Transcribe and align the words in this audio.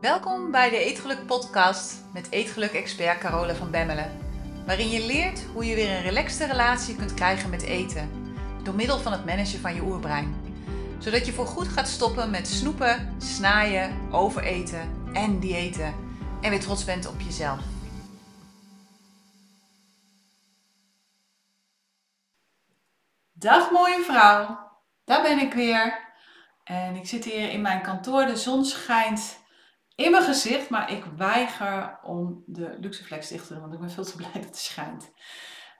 Welkom 0.00 0.50
bij 0.50 0.70
de 0.70 0.78
Eetgeluk 0.78 1.26
Podcast 1.26 2.04
met 2.12 2.30
Eetgeluk-expert 2.30 3.18
Carola 3.18 3.54
van 3.54 3.70
Bemmelen. 3.70 4.18
Waarin 4.66 4.88
je 4.88 5.06
leert 5.06 5.44
hoe 5.52 5.64
je 5.64 5.74
weer 5.74 5.90
een 5.90 6.02
relaxte 6.02 6.46
relatie 6.46 6.96
kunt 6.96 7.14
krijgen 7.14 7.50
met 7.50 7.62
eten. 7.62 8.34
Door 8.62 8.74
middel 8.74 8.98
van 8.98 9.12
het 9.12 9.24
managen 9.24 9.60
van 9.60 9.74
je 9.74 9.82
oerbrein. 9.82 10.34
Zodat 10.98 11.26
je 11.26 11.32
voorgoed 11.32 11.68
gaat 11.68 11.88
stoppen 11.88 12.30
met 12.30 12.48
snoepen, 12.48 13.14
snaaien, 13.18 14.12
overeten 14.12 15.10
en 15.12 15.40
diëten. 15.40 15.94
En 16.40 16.50
weer 16.50 16.60
trots 16.60 16.84
bent 16.84 17.06
op 17.06 17.20
jezelf. 17.20 17.60
Dag 23.32 23.70
mooie 23.70 24.02
vrouw, 24.04 24.58
daar 25.04 25.22
ben 25.22 25.38
ik 25.38 25.52
weer. 25.52 26.08
En 26.64 26.96
ik 26.96 27.06
zit 27.06 27.24
hier 27.24 27.50
in 27.50 27.60
mijn 27.60 27.82
kantoor. 27.82 28.26
De 28.26 28.36
zon 28.36 28.64
schijnt 28.64 29.39
in 30.00 30.10
mijn 30.10 30.22
gezicht, 30.24 30.68
maar 30.68 30.92
ik 30.92 31.04
weiger 31.16 31.98
om 32.02 32.42
de 32.46 32.76
Luxeflex 32.80 33.28
dicht 33.28 33.46
te 33.46 33.52
doen, 33.52 33.62
want 33.62 33.74
ik 33.74 33.80
ben 33.80 33.90
veel 33.90 34.04
te 34.04 34.16
blij 34.16 34.32
dat 34.34 34.44
het 34.44 34.58
schijnt. 34.58 35.12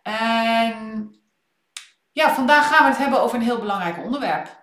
En 0.02 1.14
ja, 2.12 2.34
vandaag 2.34 2.68
gaan 2.68 2.84
we 2.84 2.90
het 2.90 2.98
hebben 2.98 3.20
over 3.20 3.36
een 3.36 3.44
heel 3.44 3.60
belangrijk 3.60 3.98
onderwerp. 3.98 4.58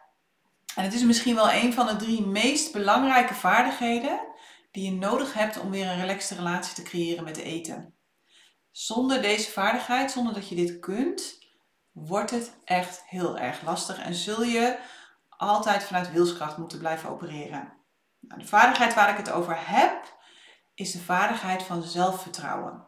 En 0.76 0.84
het 0.84 0.94
is 0.94 1.04
misschien 1.04 1.36
wel 1.36 1.52
een 1.52 1.74
van 1.74 1.88
de 1.88 1.96
drie 1.96 2.26
meest 2.26 2.74
belangrijke 2.74 3.34
vaardigheden 3.34 4.20
die 4.72 4.92
je 4.92 4.98
nodig 4.98 5.34
hebt 5.34 5.60
om 5.60 5.72
weer 5.72 5.88
een 5.88 6.00
relaxte 6.00 6.36
relatie 6.36 6.76
te 6.76 6.90
creëren 6.90 7.24
met 7.24 7.38
eten. 7.38 7.96
Zonder 8.72 9.22
deze 9.22 9.52
vaardigheid, 9.52 10.12
zonder 10.12 10.34
dat 10.34 10.50
je 10.50 10.56
dit 10.56 10.80
kunt, 10.80 11.40
wordt 11.92 12.32
het 12.32 12.58
echt 12.64 13.04
heel 13.06 13.38
erg 13.38 13.62
lastig 13.62 14.00
en 14.00 14.14
zul 14.14 14.44
je 14.44 14.80
altijd 15.30 15.84
vanuit 15.84 16.12
wilskracht 16.12 16.58
moeten 16.58 16.80
blijven 16.80 17.10
opereren. 17.10 17.77
Nou, 18.28 18.42
de 18.42 18.48
vaardigheid 18.48 18.94
waar 18.94 19.10
ik 19.10 19.18
het 19.18 19.32
over 19.32 19.58
heb, 19.60 20.18
is 20.74 20.92
de 20.92 21.00
vaardigheid 21.00 21.64
van 21.64 21.84
zelfvertrouwen. 21.84 22.88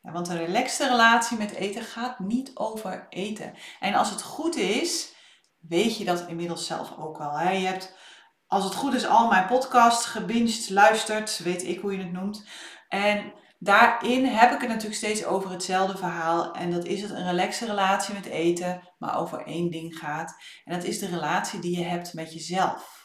Ja, 0.00 0.12
want 0.12 0.28
een 0.28 0.44
relaxte 0.44 0.88
relatie 0.88 1.38
met 1.38 1.50
eten 1.50 1.82
gaat 1.82 2.18
niet 2.18 2.50
over 2.54 3.06
eten. 3.08 3.54
En 3.80 3.94
als 3.94 4.10
het 4.10 4.22
goed 4.22 4.56
is, 4.56 5.14
weet 5.60 5.98
je 5.98 6.04
dat 6.04 6.28
inmiddels 6.28 6.66
zelf 6.66 6.96
ook 6.98 7.20
al. 7.20 7.38
Hè? 7.38 7.50
Je 7.50 7.66
hebt, 7.66 7.96
als 8.46 8.64
het 8.64 8.74
goed 8.74 8.94
is, 8.94 9.06
al 9.06 9.28
mijn 9.28 9.46
podcast 9.46 10.04
gebinged, 10.04 10.70
luisterd, 10.70 11.38
weet 11.38 11.64
ik 11.64 11.80
hoe 11.80 11.92
je 11.92 11.98
het 11.98 12.12
noemt. 12.12 12.46
En 12.88 13.32
daarin 13.58 14.24
heb 14.26 14.52
ik 14.52 14.60
het 14.60 14.68
natuurlijk 14.68 14.96
steeds 14.96 15.24
over 15.24 15.50
hetzelfde 15.50 15.96
verhaal. 15.96 16.52
En 16.52 16.70
dat 16.70 16.84
is 16.84 17.02
het 17.02 17.10
een 17.10 17.26
relaxe 17.26 17.66
relatie 17.66 18.14
met 18.14 18.26
eten, 18.26 18.92
maar 18.98 19.18
over 19.18 19.46
één 19.46 19.70
ding 19.70 19.98
gaat. 19.98 20.36
En 20.64 20.74
dat 20.74 20.84
is 20.84 20.98
de 20.98 21.08
relatie 21.08 21.60
die 21.60 21.78
je 21.78 21.84
hebt 21.84 22.14
met 22.14 22.32
jezelf. 22.32 23.03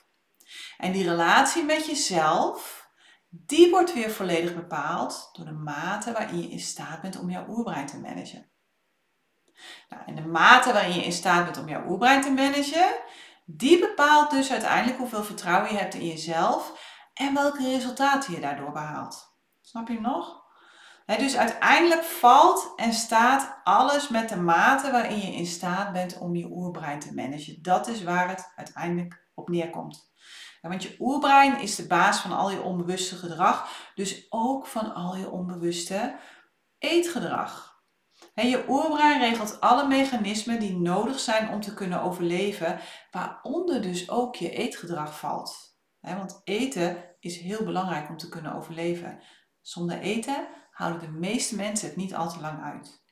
En 0.78 0.92
die 0.92 1.10
relatie 1.10 1.64
met 1.64 1.86
jezelf, 1.86 2.88
die 3.30 3.70
wordt 3.70 3.94
weer 3.94 4.12
volledig 4.12 4.56
bepaald 4.56 5.30
door 5.34 5.46
de 5.46 5.52
mate 5.52 6.12
waarin 6.12 6.42
je 6.42 6.50
in 6.50 6.60
staat 6.60 7.02
bent 7.02 7.20
om 7.20 7.30
jouw 7.30 7.46
oerbrein 7.48 7.86
te 7.86 8.00
managen. 8.00 8.50
Nou, 9.90 10.04
en 10.06 10.16
de 10.16 10.26
mate 10.26 10.74
waarin 10.74 10.94
je 10.94 11.04
in 11.04 11.12
staat 11.12 11.44
bent 11.44 11.58
om 11.58 11.70
jouw 11.70 11.88
oerbrein 11.88 12.22
te 12.22 12.32
managen, 12.32 12.96
die 13.46 13.80
bepaalt 13.80 14.30
dus 14.30 14.52
uiteindelijk 14.52 14.98
hoeveel 14.98 15.24
vertrouwen 15.24 15.72
je 15.72 15.78
hebt 15.78 15.94
in 15.94 16.08
jezelf 16.08 16.74
en 17.14 17.34
welke 17.34 17.64
resultaten 17.64 18.34
je 18.34 18.40
daardoor 18.40 18.72
behaalt. 18.72 19.38
Snap 19.62 19.88
je 19.88 20.00
nog? 20.02 20.48
dus 21.18 21.38
uiteindelijk 21.38 22.04
valt 22.04 22.74
en 22.76 22.94
staat 22.94 23.60
alles 23.64 24.08
met 24.08 24.30
de 24.30 24.36
mate 24.36 24.92
waarin 24.92 25.20
je 25.20 25.34
in 25.34 25.46
staat 25.46 25.94
bent 25.94 26.18
om 26.18 26.36
je 26.36 26.50
oerbrein 26.52 27.00
te 27.00 27.14
managen. 27.14 27.62
Dat 27.62 27.88
is 27.88 28.04
waar 28.04 28.30
het 28.30 28.54
uiteindelijk 28.56 29.28
op 29.34 29.50
neerkomt. 29.50 30.09
Want 30.62 30.84
je 30.84 30.96
oerbrein 31.00 31.60
is 31.60 31.76
de 31.76 31.88
baas 31.88 32.20
van 32.20 32.32
al 32.32 32.52
je 32.52 32.62
onbewuste 32.62 33.16
gedrag, 33.16 33.70
dus 33.96 34.26
ook 34.30 34.68
van 34.68 34.94
al 34.94 35.16
je 35.16 35.30
onbewuste 35.30 36.20
eetgedrag. 36.78 37.78
je 38.34 38.66
oerbrein 38.68 39.20
regelt 39.20 39.62
alle 39.62 39.88
mechanismen 39.88 40.60
die 40.60 40.78
nodig 40.78 41.20
zijn 41.20 41.50
om 41.50 41.62
te 41.62 41.74
kunnen 41.74 42.02
overleven, 42.02 42.80
waaronder 43.12 43.82
dus 43.82 44.10
ook 44.10 44.36
je 44.36 44.50
eetgedrag 44.50 45.20
valt. 45.20 45.78
want 46.00 46.42
eten 46.44 47.16
is 47.20 47.40
heel 47.40 47.64
belangrijk 47.64 48.10
om 48.10 48.18
te 48.18 48.30
kunnen 48.30 48.56
overleven. 48.56 49.20
Zonder 49.62 50.00
eten 50.00 50.48
houden 50.72 51.02
de 51.02 51.20
meeste 51.20 51.56
mensen 51.56 51.88
het 51.88 51.98
niet 51.98 52.16
al 52.16 52.30
te 52.30 52.40
lang 52.40 52.64
uit. 52.64 53.04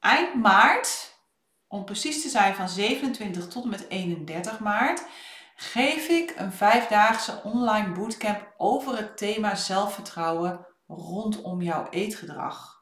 Eind 0.00 0.34
maart, 0.34 1.18
om 1.66 1.84
precies 1.84 2.22
te 2.22 2.28
zijn 2.28 2.54
van 2.54 2.68
27 2.68 3.48
tot 3.48 3.62
en 3.62 3.70
met 3.70 3.88
31 3.88 4.58
maart, 4.58 5.06
geef 5.54 6.08
ik 6.08 6.34
een 6.36 6.52
vijfdaagse 6.52 7.40
online 7.44 7.92
bootcamp 7.92 8.54
over 8.56 8.96
het 8.96 9.16
thema 9.16 9.54
zelfvertrouwen 9.54 10.66
rondom 10.86 11.62
jouw 11.62 11.86
eetgedrag. 11.90 12.72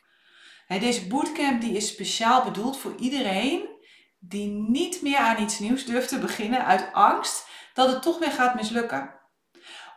Deze 0.69 1.07
bootcamp 1.07 1.61
die 1.61 1.77
is 1.77 1.89
speciaal 1.89 2.45
bedoeld 2.45 2.79
voor 2.79 2.95
iedereen 2.99 3.69
die 4.19 4.51
niet 4.51 5.03
meer 5.03 5.19
aan 5.19 5.43
iets 5.43 5.59
nieuws 5.59 5.85
durft 5.85 6.09
te 6.09 6.19
beginnen 6.19 6.65
uit 6.65 6.89
angst 6.93 7.47
dat 7.75 7.89
het 7.89 8.03
toch 8.03 8.19
weer 8.19 8.31
gaat 8.31 8.55
mislukken. 8.55 9.21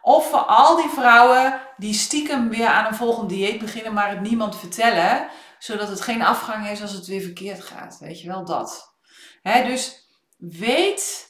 Of 0.02 0.30
voor 0.30 0.40
al 0.40 0.76
die 0.76 0.90
vrouwen 0.90 1.62
die 1.78 1.94
stiekem 1.94 2.50
weer 2.50 2.68
aan 2.68 2.86
een 2.86 2.96
volgend 2.96 3.30
dieet 3.30 3.60
beginnen, 3.60 3.94
maar 3.94 4.10
het 4.10 4.22
niemand 4.22 4.60
vertellen, 4.60 5.28
zodat 5.60 5.88
het 5.88 6.02
geen 6.02 6.22
afgang 6.22 6.68
is 6.68 6.82
als 6.82 6.92
het 6.92 7.06
weer 7.06 7.22
verkeerd 7.22 7.64
gaat. 7.64 7.98
Weet 8.00 8.22
je 8.22 8.28
wel 8.28 8.46
dat? 8.46 8.96
dus 9.44 10.08
weet, 10.38 11.25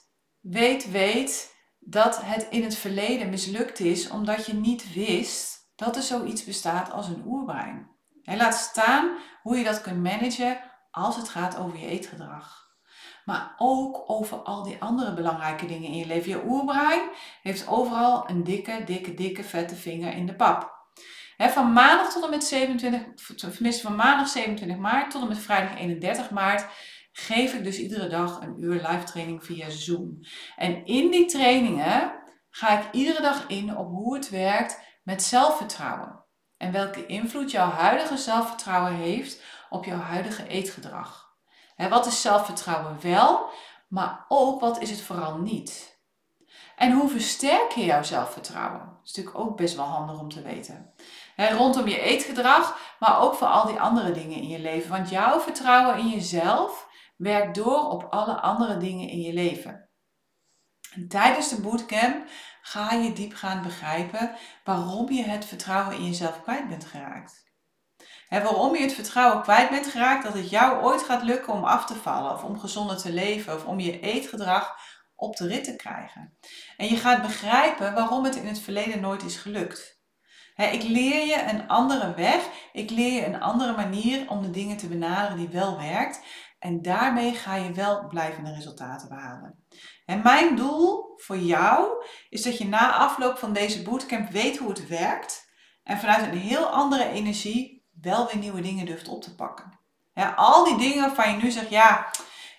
weet, 0.49 0.91
weet 0.91 1.55
dat 1.79 2.21
het 2.21 2.47
in 2.49 2.63
het 2.63 2.75
verleden 2.75 3.29
mislukt 3.29 3.79
is 3.79 4.09
omdat 4.09 4.45
je 4.45 4.53
niet 4.53 4.93
wist 4.93 5.71
dat 5.75 5.95
er 5.95 6.01
zoiets 6.01 6.43
bestaat 6.43 6.91
als 6.91 7.07
een 7.07 7.23
oerbrein. 7.25 7.89
laat 8.23 8.55
staan 8.55 9.17
hoe 9.41 9.57
je 9.57 9.63
dat 9.63 9.81
kunt 9.81 10.03
managen 10.03 10.59
als 10.91 11.15
het 11.15 11.29
gaat 11.29 11.57
over 11.57 11.79
je 11.79 11.87
eetgedrag. 11.87 12.63
Maar 13.25 13.53
ook 13.57 14.03
over 14.09 14.37
al 14.37 14.63
die 14.63 14.81
andere 14.81 15.13
belangrijke 15.13 15.65
dingen 15.65 15.89
in 15.89 15.97
je 15.97 16.05
leven. 16.05 16.29
Je 16.29 16.43
oerbrein 16.45 17.09
heeft 17.41 17.67
overal 17.67 18.29
een 18.29 18.43
dikke, 18.43 18.83
dikke, 18.85 19.13
dikke, 19.13 19.43
vette 19.43 19.75
vinger 19.75 20.13
in 20.13 20.25
de 20.25 20.35
pap. 20.35 20.73
van 21.37 21.73
maandag 21.73 22.11
tot 22.11 22.23
en 22.23 22.29
met 22.29 22.43
27, 22.43 23.01
tenminste 23.35 23.81
van 23.81 23.95
maandag 23.95 24.27
27 24.27 24.77
maart 24.77 25.11
tot 25.11 25.21
en 25.21 25.27
met 25.27 25.37
vrijdag 25.37 25.77
31 25.77 26.29
maart 26.29 26.65
geef 27.17 27.53
ik 27.53 27.63
dus 27.63 27.77
iedere 27.77 28.07
dag 28.07 28.41
een 28.41 28.63
uur 28.63 28.73
live 28.73 29.03
training 29.03 29.45
via 29.45 29.69
Zoom. 29.69 30.19
En 30.55 30.85
in 30.85 31.11
die 31.11 31.25
trainingen 31.25 32.13
ga 32.49 32.79
ik 32.79 32.91
iedere 32.91 33.21
dag 33.21 33.47
in 33.47 33.77
op 33.77 33.89
hoe 33.89 34.15
het 34.15 34.29
werkt 34.29 34.79
met 35.03 35.23
zelfvertrouwen. 35.23 36.23
En 36.57 36.71
welke 36.71 37.05
invloed 37.05 37.51
jouw 37.51 37.69
huidige 37.69 38.17
zelfvertrouwen 38.17 38.93
heeft 38.93 39.41
op 39.69 39.85
jouw 39.85 39.99
huidige 39.99 40.47
eetgedrag 40.47 41.25
wat 41.75 42.05
is 42.05 42.21
zelfvertrouwen 42.21 42.97
wel, 43.01 43.49
maar 43.87 44.25
ook 44.27 44.61
wat 44.61 44.81
is 44.81 44.89
het 44.89 45.01
vooral 45.01 45.37
niet? 45.37 45.93
En 46.75 46.91
hoe 46.91 47.09
versterk 47.09 47.71
je 47.71 47.85
jouw 47.85 48.03
zelfvertrouwen? 48.03 48.79
Dat 48.79 48.99
is 49.03 49.15
natuurlijk 49.15 49.45
ook 49.45 49.57
best 49.57 49.75
wel 49.75 49.85
handig 49.85 50.19
om 50.19 50.29
te 50.29 50.41
weten. 50.41 50.93
rondom 51.35 51.87
je 51.87 51.99
eetgedrag, 51.99 52.77
maar 52.99 53.19
ook 53.19 53.33
voor 53.33 53.47
al 53.47 53.65
die 53.65 53.79
andere 53.79 54.11
dingen 54.11 54.37
in 54.37 54.47
je 54.47 54.59
leven. 54.59 54.89
Want 54.89 55.09
jouw 55.09 55.39
vertrouwen 55.39 55.97
in 55.97 56.09
jezelf 56.09 56.87
werkt 57.15 57.55
door 57.55 57.89
op 57.89 58.03
alle 58.03 58.33
andere 58.33 58.77
dingen 58.77 59.09
in 59.09 59.21
je 59.21 59.33
leven. 59.33 59.89
En 60.93 61.07
tijdens 61.07 61.49
de 61.49 61.61
bootcamp 61.61 62.27
ga 62.61 62.93
je 62.93 63.13
diepgaand 63.13 63.63
begrijpen 63.63 64.35
waarom 64.63 65.11
je 65.11 65.23
het 65.23 65.45
vertrouwen 65.45 65.95
in 65.95 66.05
jezelf 66.05 66.41
kwijt 66.41 66.67
bent 66.67 66.85
geraakt. 66.85 67.43
En 68.27 68.43
waarom 68.43 68.75
je 68.75 68.81
het 68.81 68.93
vertrouwen 68.93 69.41
kwijt 69.41 69.69
bent 69.69 69.87
geraakt 69.87 70.23
dat 70.23 70.33
het 70.33 70.49
jou 70.49 70.83
ooit 70.83 71.03
gaat 71.03 71.23
lukken 71.23 71.53
om 71.53 71.63
af 71.63 71.85
te 71.85 71.95
vallen 71.95 72.31
of 72.31 72.43
om 72.43 72.59
gezonder 72.59 72.97
te 72.97 73.13
leven 73.13 73.55
of 73.55 73.65
om 73.65 73.79
je 73.79 73.99
eetgedrag 73.99 74.77
op 75.15 75.35
de 75.35 75.47
rit 75.47 75.63
te 75.63 75.75
krijgen. 75.75 76.37
En 76.77 76.87
je 76.87 76.97
gaat 76.97 77.21
begrijpen 77.21 77.93
waarom 77.93 78.23
het 78.23 78.35
in 78.35 78.47
het 78.47 78.59
verleden 78.59 79.01
nooit 79.01 79.23
is 79.23 79.37
gelukt. 79.37 79.99
ik 80.55 80.83
leer 80.83 81.25
je 81.25 81.45
een 81.49 81.67
andere 81.67 82.13
weg, 82.13 82.49
ik 82.73 82.89
leer 82.89 83.13
je 83.13 83.25
een 83.25 83.41
andere 83.41 83.75
manier 83.75 84.29
om 84.29 84.41
de 84.41 84.49
dingen 84.49 84.77
te 84.77 84.87
benaderen 84.87 85.37
die 85.37 85.49
wel 85.49 85.77
werkt. 85.77 86.19
En 86.65 86.81
daarmee 86.81 87.33
ga 87.33 87.55
je 87.55 87.71
wel 87.71 88.07
blijvende 88.07 88.53
resultaten 88.53 89.09
behalen. 89.09 89.65
En 90.05 90.21
mijn 90.23 90.55
doel 90.55 91.13
voor 91.15 91.37
jou 91.37 92.05
is 92.29 92.41
dat 92.41 92.57
je 92.57 92.65
na 92.65 92.93
afloop 92.93 93.37
van 93.37 93.53
deze 93.53 93.81
bootcamp 93.81 94.29
weet 94.29 94.57
hoe 94.57 94.69
het 94.69 94.87
werkt. 94.87 95.53
En 95.83 95.97
vanuit 95.97 96.25
een 96.25 96.37
heel 96.37 96.65
andere 96.65 97.09
energie 97.09 97.85
wel 98.01 98.27
weer 98.27 98.37
nieuwe 98.37 98.61
dingen 98.61 98.85
durft 98.85 99.07
op 99.07 99.21
te 99.21 99.35
pakken. 99.35 99.79
Al 100.35 100.63
die 100.63 100.77
dingen 100.77 101.01
waarvan 101.01 101.31
je 101.31 101.43
nu 101.43 101.51
zegt, 101.51 101.69
ja, 101.69 102.07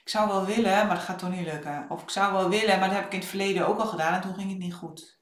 ik 0.02 0.08
zou 0.08 0.28
wel 0.28 0.44
willen, 0.44 0.86
maar 0.86 0.96
dat 0.96 1.04
gaat 1.04 1.18
toch 1.18 1.30
niet 1.30 1.46
lukken. 1.46 1.86
Of 1.88 2.02
ik 2.02 2.10
zou 2.10 2.32
wel 2.32 2.48
willen, 2.48 2.78
maar 2.78 2.88
dat 2.88 2.96
heb 2.96 3.06
ik 3.06 3.12
in 3.12 3.18
het 3.18 3.28
verleden 3.28 3.66
ook 3.66 3.78
al 3.78 3.86
gedaan 3.86 4.14
en 4.14 4.20
toen 4.20 4.34
ging 4.34 4.50
het 4.50 4.58
niet 4.58 4.74
goed. 4.74 5.20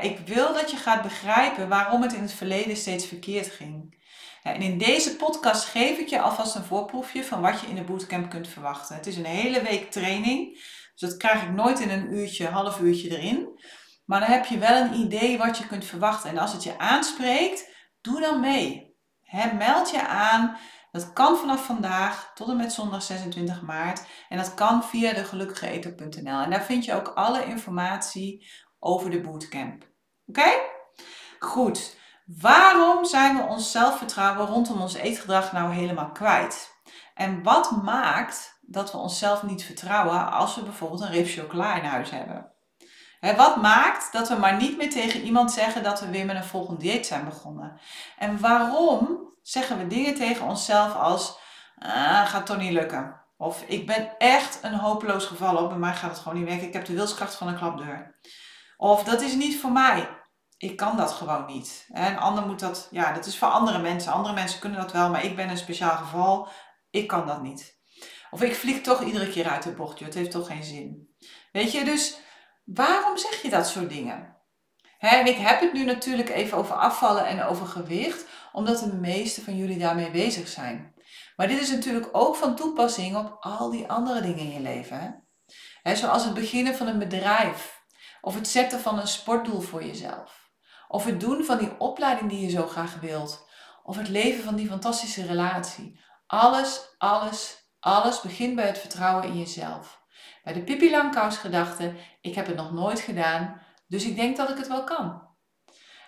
ik 0.00 0.18
wil 0.18 0.52
dat 0.52 0.70
je 0.70 0.76
gaat 0.76 1.02
begrijpen 1.02 1.68
waarom 1.68 2.02
het 2.02 2.12
in 2.12 2.22
het 2.22 2.32
verleden 2.32 2.76
steeds 2.76 3.06
verkeerd 3.06 3.46
ging. 3.46 3.99
En 4.42 4.60
in 4.60 4.78
deze 4.78 5.16
podcast 5.16 5.64
geef 5.64 5.98
ik 5.98 6.08
je 6.08 6.20
alvast 6.20 6.54
een 6.54 6.64
voorproefje 6.64 7.24
van 7.24 7.40
wat 7.40 7.60
je 7.60 7.66
in 7.66 7.74
de 7.74 7.84
bootcamp 7.84 8.30
kunt 8.30 8.48
verwachten. 8.48 8.96
Het 8.96 9.06
is 9.06 9.16
een 9.16 9.24
hele 9.24 9.62
week 9.62 9.90
training, 9.90 10.52
dus 10.94 11.10
dat 11.10 11.16
krijg 11.16 11.42
ik 11.42 11.50
nooit 11.50 11.80
in 11.80 11.90
een 11.90 12.12
uurtje, 12.14 12.46
half 12.46 12.80
uurtje 12.80 13.18
erin. 13.18 13.58
Maar 14.04 14.20
dan 14.20 14.30
heb 14.30 14.44
je 14.44 14.58
wel 14.58 14.80
een 14.80 14.94
idee 14.94 15.38
wat 15.38 15.58
je 15.58 15.66
kunt 15.66 15.84
verwachten. 15.84 16.30
En 16.30 16.38
als 16.38 16.52
het 16.52 16.62
je 16.62 16.78
aanspreekt, 16.78 17.68
doe 18.00 18.20
dan 18.20 18.40
mee. 18.40 18.96
meld 19.58 19.90
je 19.90 20.06
aan. 20.06 20.56
Dat 20.90 21.12
kan 21.12 21.36
vanaf 21.36 21.64
vandaag 21.64 22.30
tot 22.34 22.48
en 22.48 22.56
met 22.56 22.72
zondag 22.72 23.02
26 23.02 23.62
maart. 23.62 24.06
En 24.28 24.36
dat 24.36 24.54
kan 24.54 24.84
via 24.84 25.12
de 25.12 25.24
gelukkigeeter.nl. 25.24 26.40
En 26.40 26.50
daar 26.50 26.64
vind 26.64 26.84
je 26.84 26.94
ook 26.94 27.08
alle 27.08 27.44
informatie 27.44 28.50
over 28.78 29.10
de 29.10 29.20
bootcamp. 29.20 29.88
Oké? 30.26 30.50
Goed. 31.38 31.98
Waarom 32.38 33.04
zijn 33.04 33.36
we 33.36 33.42
ons 33.42 33.70
zelfvertrouwen 33.70 34.46
rondom 34.46 34.80
ons 34.80 34.94
eetgedrag 34.94 35.52
nou 35.52 35.72
helemaal 35.72 36.10
kwijt? 36.10 36.82
En 37.14 37.42
wat 37.42 37.82
maakt 37.82 38.58
dat 38.60 38.92
we 38.92 38.98
onszelf 38.98 39.42
niet 39.42 39.64
vertrouwen 39.64 40.32
als 40.32 40.54
we 40.54 40.62
bijvoorbeeld 40.62 41.00
een 41.00 41.10
reep 41.10 41.28
chocola 41.28 41.74
in 41.74 41.84
huis 41.84 42.10
hebben? 42.10 42.48
wat 43.36 43.56
maakt 43.56 44.12
dat 44.12 44.28
we 44.28 44.34
maar 44.34 44.56
niet 44.56 44.76
meer 44.76 44.90
tegen 44.90 45.20
iemand 45.20 45.52
zeggen 45.52 45.82
dat 45.82 46.00
we 46.00 46.10
weer 46.10 46.26
met 46.26 46.36
een 46.36 46.44
volgend 46.44 46.80
dieet 46.80 47.06
zijn 47.06 47.24
begonnen? 47.24 47.80
En 48.18 48.40
waarom 48.40 49.18
zeggen 49.42 49.78
we 49.78 49.86
dingen 49.86 50.14
tegen 50.14 50.46
onszelf 50.46 50.94
als, 50.94 51.38
ah, 51.78 52.26
gaat 52.26 52.46
toch 52.46 52.58
niet 52.58 52.72
lukken? 52.72 53.20
Of 53.36 53.62
ik 53.66 53.86
ben 53.86 54.18
echt 54.18 54.58
een 54.62 54.74
hopeloos 54.74 55.24
geval 55.24 55.56
op, 55.56 55.68
bij 55.68 55.78
mij 55.78 55.94
gaat 55.94 56.10
het 56.10 56.18
gewoon 56.18 56.38
niet 56.38 56.48
werken. 56.48 56.66
Ik 56.66 56.72
heb 56.72 56.84
de 56.84 56.94
wilskracht 56.94 57.34
van 57.34 57.48
een 57.48 57.56
klapdeur. 57.56 58.18
Of 58.76 59.04
dat 59.04 59.20
is 59.20 59.34
niet 59.34 59.60
voor 59.60 59.72
mij. 59.72 60.19
Ik 60.60 60.76
kan 60.76 60.96
dat 60.96 61.12
gewoon 61.12 61.46
niet. 61.46 61.86
En 61.92 62.18
ander 62.18 62.46
moet 62.46 62.60
dat, 62.60 62.88
ja, 62.90 63.12
dat 63.12 63.26
is 63.26 63.38
voor 63.38 63.48
andere 63.48 63.78
mensen. 63.78 64.12
Andere 64.12 64.34
mensen 64.34 64.60
kunnen 64.60 64.80
dat 64.80 64.92
wel, 64.92 65.10
maar 65.10 65.24
ik 65.24 65.36
ben 65.36 65.48
een 65.48 65.56
speciaal 65.56 65.96
geval. 65.96 66.48
Ik 66.90 67.08
kan 67.08 67.26
dat 67.26 67.42
niet. 67.42 67.78
Of 68.30 68.42
ik 68.42 68.54
vlieg 68.54 68.80
toch 68.80 69.02
iedere 69.02 69.28
keer 69.28 69.48
uit 69.48 69.62
de 69.62 69.72
bocht. 69.72 70.00
Het 70.00 70.14
heeft 70.14 70.30
toch 70.30 70.46
geen 70.46 70.64
zin. 70.64 71.14
Weet 71.52 71.72
je, 71.72 71.84
dus 71.84 72.18
waarom 72.64 73.18
zeg 73.18 73.42
je 73.42 73.50
dat 73.50 73.68
soort 73.68 73.88
dingen? 73.88 74.36
en 74.98 75.26
ik 75.26 75.36
heb 75.36 75.60
het 75.60 75.72
nu 75.72 75.84
natuurlijk 75.84 76.28
even 76.28 76.58
over 76.58 76.74
afvallen 76.74 77.26
en 77.26 77.42
over 77.42 77.66
gewicht, 77.66 78.26
omdat 78.52 78.78
de 78.78 78.92
meeste 78.92 79.42
van 79.42 79.56
jullie 79.56 79.78
daarmee 79.78 80.10
bezig 80.10 80.48
zijn. 80.48 80.94
Maar 81.36 81.48
dit 81.48 81.60
is 81.60 81.70
natuurlijk 81.70 82.08
ook 82.12 82.36
van 82.36 82.56
toepassing 82.56 83.16
op 83.16 83.36
al 83.40 83.70
die 83.70 83.88
andere 83.88 84.20
dingen 84.20 84.38
in 84.38 84.52
je 84.52 84.60
leven. 84.60 85.28
Zoals 85.82 86.24
het 86.24 86.34
beginnen 86.34 86.74
van 86.74 86.86
een 86.86 86.98
bedrijf, 86.98 87.82
of 88.20 88.34
het 88.34 88.48
zetten 88.48 88.80
van 88.80 88.98
een 88.98 89.08
sportdoel 89.08 89.60
voor 89.60 89.84
jezelf, 89.84 90.39
of 90.90 91.04
het 91.04 91.20
doen 91.20 91.44
van 91.44 91.58
die 91.58 91.78
opleiding 91.78 92.30
die 92.30 92.40
je 92.40 92.50
zo 92.50 92.66
graag 92.66 93.00
wilt, 93.00 93.48
of 93.82 93.96
het 93.96 94.08
leven 94.08 94.44
van 94.44 94.54
die 94.54 94.68
fantastische 94.68 95.26
relatie. 95.26 96.00
Alles, 96.26 96.94
alles, 96.98 97.68
alles 97.80 98.20
begint 98.20 98.54
bij 98.54 98.66
het 98.66 98.78
vertrouwen 98.78 99.24
in 99.24 99.38
jezelf. 99.38 100.02
Bij 100.42 100.52
de 100.52 100.62
Pippi 100.62 100.90
Langkous 100.90 101.36
gedachte, 101.36 101.94
ik 102.20 102.34
heb 102.34 102.46
het 102.46 102.56
nog 102.56 102.72
nooit 102.72 103.00
gedaan, 103.00 103.60
dus 103.86 104.04
ik 104.04 104.16
denk 104.16 104.36
dat 104.36 104.50
ik 104.50 104.56
het 104.56 104.68
wel 104.68 104.84
kan. 104.84 105.28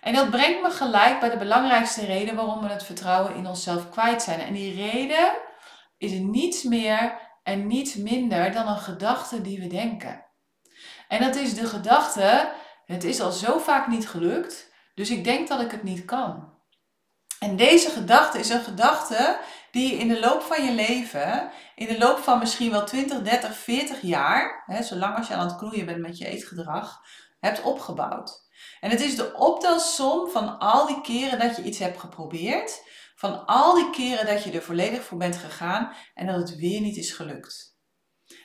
En 0.00 0.14
dat 0.14 0.30
brengt 0.30 0.62
me 0.62 0.70
gelijk 0.70 1.20
bij 1.20 1.30
de 1.30 1.36
belangrijkste 1.36 2.04
reden 2.04 2.34
waarom 2.34 2.60
we 2.60 2.68
het 2.68 2.84
vertrouwen 2.84 3.34
in 3.34 3.46
onszelf 3.46 3.90
kwijt 3.90 4.22
zijn. 4.22 4.40
En 4.40 4.52
die 4.52 4.74
reden 4.74 5.32
is 5.98 6.12
niets 6.12 6.62
meer 6.62 7.18
en 7.42 7.66
niets 7.66 7.94
minder 7.94 8.52
dan 8.52 8.68
een 8.68 8.78
gedachte 8.78 9.40
die 9.40 9.60
we 9.60 9.66
denken. 9.66 10.26
En 11.08 11.20
dat 11.20 11.36
is 11.36 11.54
de 11.54 11.66
gedachte, 11.66 12.52
het 12.84 13.04
is 13.04 13.20
al 13.20 13.32
zo 13.32 13.58
vaak 13.58 13.86
niet 13.86 14.08
gelukt, 14.08 14.71
dus 14.94 15.10
ik 15.10 15.24
denk 15.24 15.48
dat 15.48 15.60
ik 15.60 15.70
het 15.70 15.82
niet 15.82 16.04
kan. 16.04 16.50
En 17.38 17.56
deze 17.56 17.90
gedachte 17.90 18.38
is 18.38 18.48
een 18.48 18.62
gedachte 18.62 19.40
die 19.70 19.90
je 19.90 19.98
in 19.98 20.08
de 20.08 20.20
loop 20.20 20.42
van 20.42 20.64
je 20.64 20.72
leven, 20.72 21.50
in 21.74 21.86
de 21.86 21.98
loop 21.98 22.18
van 22.18 22.38
misschien 22.38 22.70
wel 22.70 22.84
20, 22.84 23.22
30, 23.22 23.56
40 23.56 24.00
jaar, 24.00 24.62
hè, 24.66 24.82
zolang 24.82 25.16
als 25.16 25.28
je 25.28 25.34
aan 25.34 25.46
het 25.46 25.56
knoeien 25.56 25.86
bent 25.86 26.00
met 26.00 26.18
je 26.18 26.26
eetgedrag, 26.26 27.00
hebt 27.40 27.62
opgebouwd. 27.62 28.50
En 28.80 28.90
het 28.90 29.00
is 29.00 29.16
de 29.16 29.34
optelsom 29.34 30.30
van 30.30 30.58
al 30.58 30.86
die 30.86 31.00
keren 31.00 31.38
dat 31.38 31.56
je 31.56 31.62
iets 31.62 31.78
hebt 31.78 32.00
geprobeerd, 32.00 32.82
van 33.14 33.46
al 33.46 33.74
die 33.74 33.90
keren 33.90 34.26
dat 34.26 34.44
je 34.44 34.52
er 34.52 34.62
volledig 34.62 35.04
voor 35.04 35.18
bent 35.18 35.36
gegaan 35.36 35.92
en 36.14 36.26
dat 36.26 36.36
het 36.36 36.56
weer 36.56 36.80
niet 36.80 36.96
is 36.96 37.12
gelukt. 37.12 37.78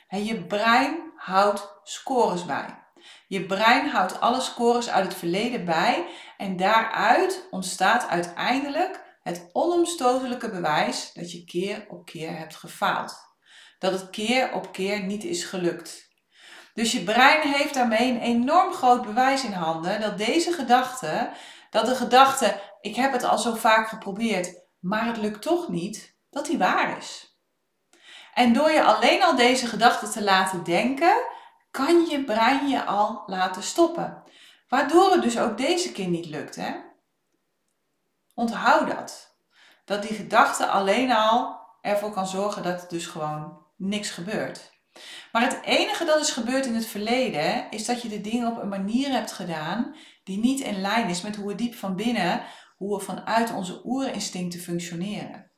En 0.08 0.24
je 0.24 0.46
brein 0.46 1.12
houdt 1.16 1.80
scores 1.82 2.44
bij. 2.44 2.87
Je 3.28 3.46
brein 3.46 3.88
houdt 3.88 4.20
alle 4.20 4.40
scores 4.40 4.88
uit 4.88 5.04
het 5.04 5.14
verleden 5.14 5.64
bij 5.64 6.06
en 6.36 6.56
daaruit 6.56 7.46
ontstaat 7.50 8.08
uiteindelijk 8.08 9.16
het 9.22 9.50
onomstotelijke 9.52 10.50
bewijs 10.50 11.12
dat 11.12 11.32
je 11.32 11.44
keer 11.44 11.86
op 11.88 12.04
keer 12.04 12.36
hebt 12.36 12.56
gefaald. 12.56 13.16
Dat 13.78 13.92
het 13.92 14.10
keer 14.10 14.52
op 14.52 14.72
keer 14.72 15.02
niet 15.02 15.24
is 15.24 15.44
gelukt. 15.44 16.08
Dus 16.74 16.92
je 16.92 17.04
brein 17.04 17.52
heeft 17.52 17.74
daarmee 17.74 18.10
een 18.10 18.20
enorm 18.20 18.72
groot 18.72 19.02
bewijs 19.02 19.44
in 19.44 19.52
handen 19.52 20.00
dat 20.00 20.18
deze 20.18 20.52
gedachte, 20.52 21.30
dat 21.70 21.86
de 21.86 21.94
gedachte, 21.94 22.60
ik 22.80 22.96
heb 22.96 23.12
het 23.12 23.24
al 23.24 23.38
zo 23.38 23.54
vaak 23.54 23.88
geprobeerd, 23.88 24.66
maar 24.78 25.06
het 25.06 25.16
lukt 25.16 25.42
toch 25.42 25.68
niet, 25.68 26.16
dat 26.30 26.46
die 26.46 26.58
waar 26.58 26.98
is. 26.98 27.38
En 28.34 28.52
door 28.52 28.70
je 28.70 28.84
alleen 28.84 29.22
al 29.22 29.36
deze 29.36 29.66
gedachte 29.66 30.08
te 30.08 30.22
laten 30.22 30.64
denken, 30.64 31.36
kan 31.70 32.04
je 32.04 32.24
brein 32.24 32.68
je 32.68 32.84
al 32.84 33.22
laten 33.26 33.62
stoppen. 33.62 34.22
Waardoor 34.68 35.12
het 35.12 35.22
dus 35.22 35.38
ook 35.38 35.56
deze 35.56 35.92
keer 35.92 36.08
niet 36.08 36.26
lukt. 36.26 36.56
Hè? 36.56 36.74
Onthoud 38.34 38.88
dat. 38.88 39.36
Dat 39.84 40.02
die 40.02 40.16
gedachte 40.16 40.66
alleen 40.66 41.12
al 41.12 41.60
ervoor 41.80 42.10
kan 42.10 42.26
zorgen 42.26 42.62
dat 42.62 42.82
er 42.82 42.88
dus 42.88 43.06
gewoon 43.06 43.66
niks 43.76 44.10
gebeurt. 44.10 44.76
Maar 45.32 45.42
het 45.42 45.60
enige 45.62 46.04
dat 46.04 46.20
is 46.20 46.30
gebeurd 46.30 46.66
in 46.66 46.74
het 46.74 46.86
verleden 46.86 47.70
is 47.70 47.84
dat 47.86 48.02
je 48.02 48.08
de 48.08 48.20
dingen 48.20 48.50
op 48.52 48.62
een 48.62 48.68
manier 48.68 49.10
hebt 49.10 49.32
gedaan 49.32 49.96
die 50.24 50.38
niet 50.38 50.60
in 50.60 50.80
lijn 50.80 51.08
is 51.08 51.22
met 51.22 51.36
hoe 51.36 51.46
we 51.46 51.54
diep 51.54 51.74
van 51.74 51.96
binnen, 51.96 52.42
hoe 52.76 52.98
we 52.98 53.04
vanuit 53.04 53.52
onze 53.52 53.80
oerinstincten 53.84 54.60
functioneren. 54.60 55.50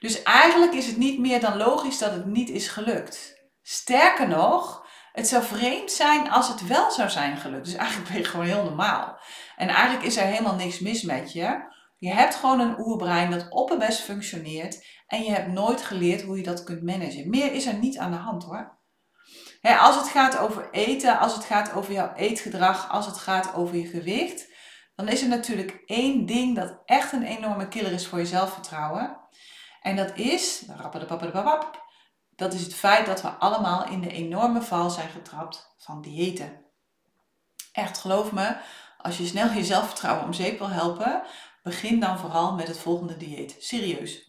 Dus 0.00 0.22
eigenlijk 0.22 0.72
is 0.72 0.86
het 0.86 0.96
niet 0.96 1.18
meer 1.18 1.40
dan 1.40 1.56
logisch 1.56 1.98
dat 1.98 2.12
het 2.12 2.26
niet 2.26 2.48
is 2.48 2.68
gelukt. 2.68 3.44
Sterker 3.62 4.28
nog, 4.28 4.85
het 5.16 5.28
zou 5.28 5.44
vreemd 5.44 5.90
zijn 5.90 6.30
als 6.30 6.48
het 6.48 6.66
wel 6.66 6.90
zou 6.90 7.10
zijn 7.10 7.36
gelukt. 7.36 7.64
Dus 7.64 7.74
eigenlijk 7.74 8.08
ben 8.08 8.18
je 8.18 8.24
gewoon 8.24 8.46
heel 8.46 8.64
normaal. 8.64 9.18
En 9.56 9.68
eigenlijk 9.68 10.04
is 10.06 10.16
er 10.16 10.26
helemaal 10.26 10.54
niks 10.54 10.78
mis 10.78 11.02
met 11.02 11.32
je. 11.32 11.74
Je 11.98 12.12
hebt 12.12 12.34
gewoon 12.34 12.60
een 12.60 12.78
oerbrein 12.78 13.30
dat 13.30 13.46
opperbest 13.50 14.00
functioneert 14.00 14.86
en 15.06 15.22
je 15.22 15.30
hebt 15.30 15.52
nooit 15.52 15.82
geleerd 15.82 16.22
hoe 16.22 16.36
je 16.36 16.42
dat 16.42 16.64
kunt 16.64 16.82
managen. 16.82 17.30
Meer 17.30 17.52
is 17.52 17.66
er 17.66 17.74
niet 17.74 17.98
aan 17.98 18.10
de 18.10 18.16
hand 18.16 18.44
hoor. 18.44 18.78
als 19.62 19.96
het 19.96 20.08
gaat 20.08 20.38
over 20.38 20.68
eten, 20.70 21.18
als 21.18 21.34
het 21.34 21.44
gaat 21.44 21.72
over 21.72 21.92
jouw 21.92 22.12
eetgedrag, 22.14 22.90
als 22.90 23.06
het 23.06 23.18
gaat 23.18 23.54
over 23.54 23.76
je 23.76 23.86
gewicht, 23.86 24.52
dan 24.94 25.08
is 25.08 25.22
er 25.22 25.28
natuurlijk 25.28 25.82
één 25.86 26.26
ding 26.26 26.56
dat 26.56 26.78
echt 26.84 27.12
een 27.12 27.22
enorme 27.22 27.68
killer 27.68 27.92
is 27.92 28.06
voor 28.06 28.18
je 28.18 28.26
zelfvertrouwen. 28.26 29.16
En 29.80 29.96
dat 29.96 30.16
is, 30.16 30.64
dat 32.36 32.52
is 32.52 32.62
het 32.62 32.74
feit 32.74 33.06
dat 33.06 33.22
we 33.22 33.28
allemaal 33.28 33.88
in 33.88 34.00
de 34.00 34.12
enorme 34.12 34.62
val 34.62 34.90
zijn 34.90 35.08
getrapt 35.08 35.74
van 35.78 36.02
diëten. 36.02 36.64
Echt, 37.72 37.98
geloof 37.98 38.32
me, 38.32 38.56
als 38.98 39.18
je 39.18 39.26
snel 39.26 39.50
je 39.50 39.64
zelfvertrouwen 39.64 40.24
om 40.24 40.32
zeep 40.32 40.58
wil 40.58 40.68
helpen, 40.68 41.22
begin 41.62 42.00
dan 42.00 42.18
vooral 42.18 42.54
met 42.54 42.68
het 42.68 42.78
volgende 42.78 43.16
dieet. 43.16 43.56
Serieus, 43.58 44.20
100% 44.20 44.24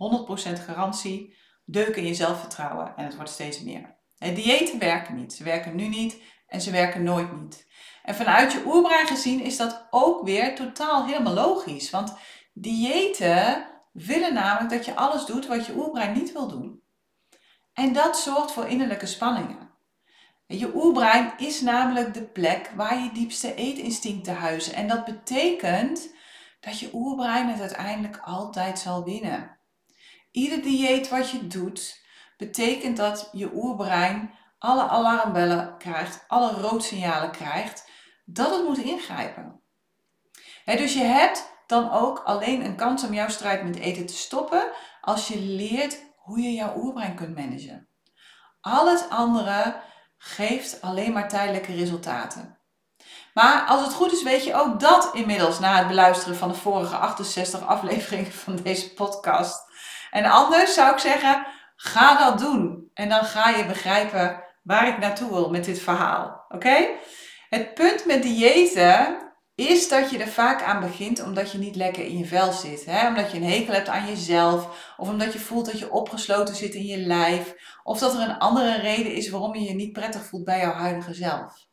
garantie, 0.65 1.35
deuk 1.65 1.95
in 1.95 2.05
je 2.05 2.13
zelfvertrouwen 2.13 2.93
en 2.95 3.05
het 3.05 3.15
wordt 3.15 3.31
steeds 3.31 3.61
meer. 3.61 3.95
En 4.17 4.33
diëten 4.33 4.79
werken 4.79 5.15
niet. 5.15 5.33
Ze 5.33 5.43
werken 5.43 5.75
nu 5.75 5.87
niet 5.87 6.21
en 6.47 6.61
ze 6.61 6.71
werken 6.71 7.03
nooit 7.03 7.41
niet. 7.41 7.67
En 8.03 8.15
vanuit 8.15 8.51
je 8.51 8.63
oerbrein 8.65 9.07
gezien 9.07 9.41
is 9.41 9.57
dat 9.57 9.87
ook 9.89 10.25
weer 10.25 10.55
totaal 10.55 11.05
helemaal 11.05 11.33
logisch. 11.33 11.89
Want 11.89 12.13
diëten 12.53 13.67
willen 13.91 14.33
namelijk 14.33 14.69
dat 14.69 14.85
je 14.85 14.95
alles 14.95 15.25
doet 15.25 15.47
wat 15.47 15.65
je 15.65 15.75
oerbrein 15.75 16.13
niet 16.13 16.31
wil 16.31 16.47
doen. 16.47 16.81
En 17.77 17.93
dat 17.93 18.19
zorgt 18.19 18.51
voor 18.51 18.67
innerlijke 18.67 19.05
spanningen. 19.05 19.69
Je 20.47 20.75
oerbrein 20.75 21.33
is 21.37 21.61
namelijk 21.61 22.13
de 22.13 22.23
plek 22.23 22.71
waar 22.75 23.03
je 23.03 23.11
diepste 23.11 23.55
eetinstincten 23.55 24.35
huizen. 24.35 24.73
En 24.73 24.87
dat 24.87 25.05
betekent 25.05 26.13
dat 26.59 26.79
je 26.79 26.89
oerbrein 26.93 27.47
het 27.47 27.59
uiteindelijk 27.59 28.19
altijd 28.23 28.79
zal 28.79 29.03
winnen. 29.03 29.57
Ieder 30.31 30.61
dieet 30.61 31.09
wat 31.09 31.29
je 31.29 31.47
doet, 31.47 32.03
betekent 32.37 32.97
dat 32.97 33.29
je 33.31 33.53
oerbrein 33.53 34.31
alle 34.59 34.87
alarmbellen 34.87 35.77
krijgt, 35.77 36.25
alle 36.27 36.51
roodsignalen 36.51 37.31
krijgt, 37.31 37.89
dat 38.25 38.55
het 38.55 38.67
moet 38.67 38.77
ingrijpen. 38.77 39.61
dus 40.65 40.93
je 40.93 41.03
hebt 41.03 41.51
dan 41.67 41.91
ook 41.91 42.19
alleen 42.19 42.65
een 42.65 42.75
kans 42.75 43.03
om 43.03 43.13
jouw 43.13 43.29
strijd 43.29 43.63
met 43.63 43.75
eten 43.75 44.05
te 44.05 44.17
stoppen 44.17 44.71
als 45.01 45.27
je 45.27 45.39
leert 45.39 46.06
hoe 46.27 46.41
je 46.41 46.53
jouw 46.53 46.73
oerbrein 46.77 47.15
kunt 47.15 47.35
managen. 47.35 47.87
Al 48.61 48.87
het 48.87 49.05
andere 49.09 49.81
geeft 50.17 50.81
alleen 50.81 51.13
maar 51.13 51.29
tijdelijke 51.29 51.73
resultaten. 51.73 52.59
Maar 53.33 53.65
als 53.67 53.81
het 53.81 53.93
goed 53.93 54.11
is, 54.11 54.23
weet 54.23 54.43
je 54.43 54.55
ook 54.55 54.79
dat 54.79 55.09
inmiddels 55.13 55.59
na 55.59 55.77
het 55.77 55.87
beluisteren 55.87 56.37
van 56.37 56.49
de 56.49 56.55
vorige 56.55 56.95
68 56.95 57.67
afleveringen 57.67 58.31
van 58.31 58.55
deze 58.55 58.93
podcast. 58.93 59.61
En 60.11 60.25
anders 60.25 60.73
zou 60.73 60.93
ik 60.93 60.99
zeggen, 60.99 61.45
ga 61.75 62.17
dat 62.17 62.39
doen. 62.39 62.91
En 62.93 63.09
dan 63.09 63.25
ga 63.25 63.49
je 63.49 63.65
begrijpen 63.65 64.43
waar 64.63 64.87
ik 64.87 64.97
naartoe 64.97 65.29
wil 65.29 65.49
met 65.49 65.65
dit 65.65 65.79
verhaal. 65.79 66.45
Oké? 66.49 66.87
Het 67.49 67.73
punt 67.73 68.05
met 68.05 68.23
diëten 68.23 69.26
is 69.57 69.89
dat 69.89 70.09
je 70.09 70.17
er 70.17 70.27
vaak 70.27 70.63
aan 70.63 70.79
begint 70.79 71.23
omdat 71.23 71.51
je 71.51 71.57
niet 71.57 71.75
lekker 71.75 72.03
in 72.05 72.17
je 72.17 72.25
vel 72.25 72.51
zit. 72.51 72.85
Hè? 72.85 73.07
Omdat 73.07 73.31
je 73.31 73.37
een 73.37 73.49
hekel 73.49 73.73
hebt 73.73 73.87
aan 73.87 74.07
jezelf. 74.07 74.93
Of 74.97 75.09
omdat 75.09 75.33
je 75.33 75.39
voelt 75.39 75.65
dat 75.65 75.79
je 75.79 75.91
opgesloten 75.91 76.55
zit 76.55 76.73
in 76.73 76.85
je 76.85 76.97
lijf. 76.97 77.55
Of 77.83 77.99
dat 77.99 78.13
er 78.13 78.21
een 78.21 78.37
andere 78.37 78.79
reden 78.79 79.13
is 79.13 79.29
waarom 79.29 79.55
je 79.55 79.63
je 79.63 79.73
niet 79.73 79.93
prettig 79.93 80.25
voelt 80.25 80.43
bij 80.43 80.59
jouw 80.59 80.73
huidige 80.73 81.13
zelf. 81.13 81.67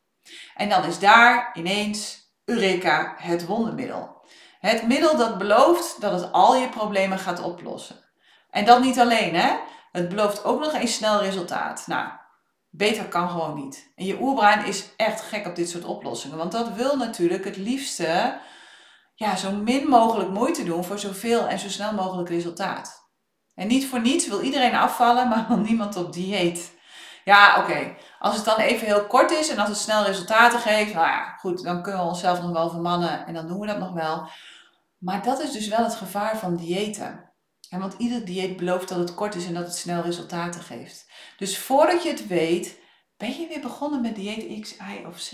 En 0.55 0.69
dan 0.69 0.85
is 0.85 0.99
daar 0.99 1.51
ineens 1.55 2.31
Eureka 2.45 3.15
het 3.19 3.47
wondermiddel. 3.47 4.23
Het 4.61 4.87
middel 4.87 5.17
dat 5.17 5.39
belooft 5.39 6.01
dat 6.01 6.21
het 6.21 6.33
al 6.33 6.57
je 6.57 6.69
problemen 6.69 7.19
gaat 7.19 7.43
oplossen. 7.43 8.05
En 8.51 8.65
dat 8.65 8.81
niet 8.81 8.99
alleen, 8.99 9.35
hè? 9.35 9.57
Het 9.93 10.09
belooft 10.09 10.45
ook 10.45 10.61
nog 10.61 10.73
een 10.73 10.89
snel 10.89 11.21
resultaat. 11.21 11.87
Nou, 11.87 12.09
beter 12.77 13.05
kan 13.05 13.31
gewoon 13.31 13.55
niet. 13.55 13.93
En 13.95 14.05
je 14.05 14.21
oerbrein 14.21 14.65
is 14.65 14.89
echt 14.97 15.21
gek 15.21 15.47
op 15.47 15.57
dit 15.57 15.71
soort 15.71 15.85
oplossingen. 15.85 16.37
Want 16.37 16.53
dat 16.53 16.73
wil 16.73 16.97
natuurlijk 16.97 17.45
het 17.45 17.57
liefste 17.57 18.41
ja, 19.15 19.37
zo 19.37 19.53
min 19.53 19.89
mogelijk 19.89 20.31
moeite 20.31 20.65
doen 20.65 20.85
voor 20.85 20.99
zoveel 20.99 21.47
en 21.47 21.59
zo 21.59 21.69
snel 21.69 21.93
mogelijk 21.93 22.29
resultaat. 22.29 23.09
En 23.55 23.67
niet 23.67 23.87
voor 23.87 24.01
niets 24.01 24.29
wil 24.29 24.41
iedereen 24.41 24.75
afvallen, 24.75 25.29
maar 25.29 25.45
wil 25.49 25.57
niemand 25.57 25.97
op 25.97 26.13
dieet. 26.13 26.73
Ja, 27.25 27.59
oké. 27.59 27.97
Als 28.19 28.37
het 28.37 28.45
dan 28.45 28.57
even 28.57 28.87
heel 28.87 29.07
kort 29.07 29.31
is 29.31 29.49
en 29.49 29.59
als 29.59 29.69
het 29.69 29.79
snel 29.79 30.05
resultaten 30.05 30.59
geeft, 30.59 30.95
nou 30.95 31.07
ja, 31.07 31.37
goed, 31.39 31.63
dan 31.63 31.83
kunnen 31.83 32.01
we 32.01 32.07
onszelf 32.07 32.43
nog 32.43 32.51
wel 32.51 32.71
vermannen 32.71 33.27
en 33.27 33.35
dan 33.35 33.47
doen 33.47 33.61
we 33.61 33.67
dat 33.67 33.79
nog 33.79 33.93
wel. 33.93 34.29
Maar 34.99 35.23
dat 35.23 35.41
is 35.41 35.53
dus 35.53 35.69
wel 35.69 35.85
het 35.85 35.95
gevaar 35.95 36.39
van 36.39 36.57
diëten. 36.57 37.24
Want 37.79 37.95
ieder 37.99 38.25
dieet 38.25 38.57
belooft 38.57 38.89
dat 38.89 38.99
het 38.99 39.15
kort 39.15 39.35
is 39.35 39.47
en 39.47 39.55
dat 39.55 39.65
het 39.65 39.77
snel 39.77 40.03
resultaten 40.03 40.61
geeft. 40.61 41.07
Dus 41.37 41.59
voordat 41.59 42.03
je 42.03 42.09
het 42.09 42.27
weet, 42.27 42.79
ben 43.17 43.41
je 43.41 43.47
weer 43.47 43.61
begonnen 43.61 44.01
met 44.01 44.15
dieet 44.15 44.61
X, 44.61 44.77
Y 44.77 45.05
of 45.07 45.19
Z. 45.19 45.33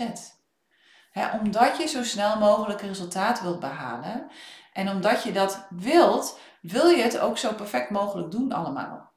omdat 1.41 1.77
je 1.77 1.87
zo 1.87 2.03
snel 2.03 2.39
mogelijk 2.39 2.81
resultaat 2.81 3.41
wilt 3.41 3.59
behalen. 3.59 4.29
En 4.73 4.89
omdat 4.89 5.23
je 5.23 5.31
dat 5.31 5.67
wilt, 5.69 6.39
wil 6.61 6.87
je 6.87 7.03
het 7.03 7.19
ook 7.19 7.37
zo 7.37 7.53
perfect 7.53 7.89
mogelijk 7.89 8.31
doen 8.31 8.51
allemaal. 8.51 9.11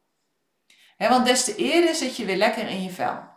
want 0.99 1.27
des 1.27 1.45
te 1.45 1.57
eerder 1.57 1.95
zit 1.95 2.17
je 2.17 2.25
weer 2.25 2.37
lekker 2.37 2.69
in 2.69 2.83
je 2.83 2.91
vel. 2.91 3.33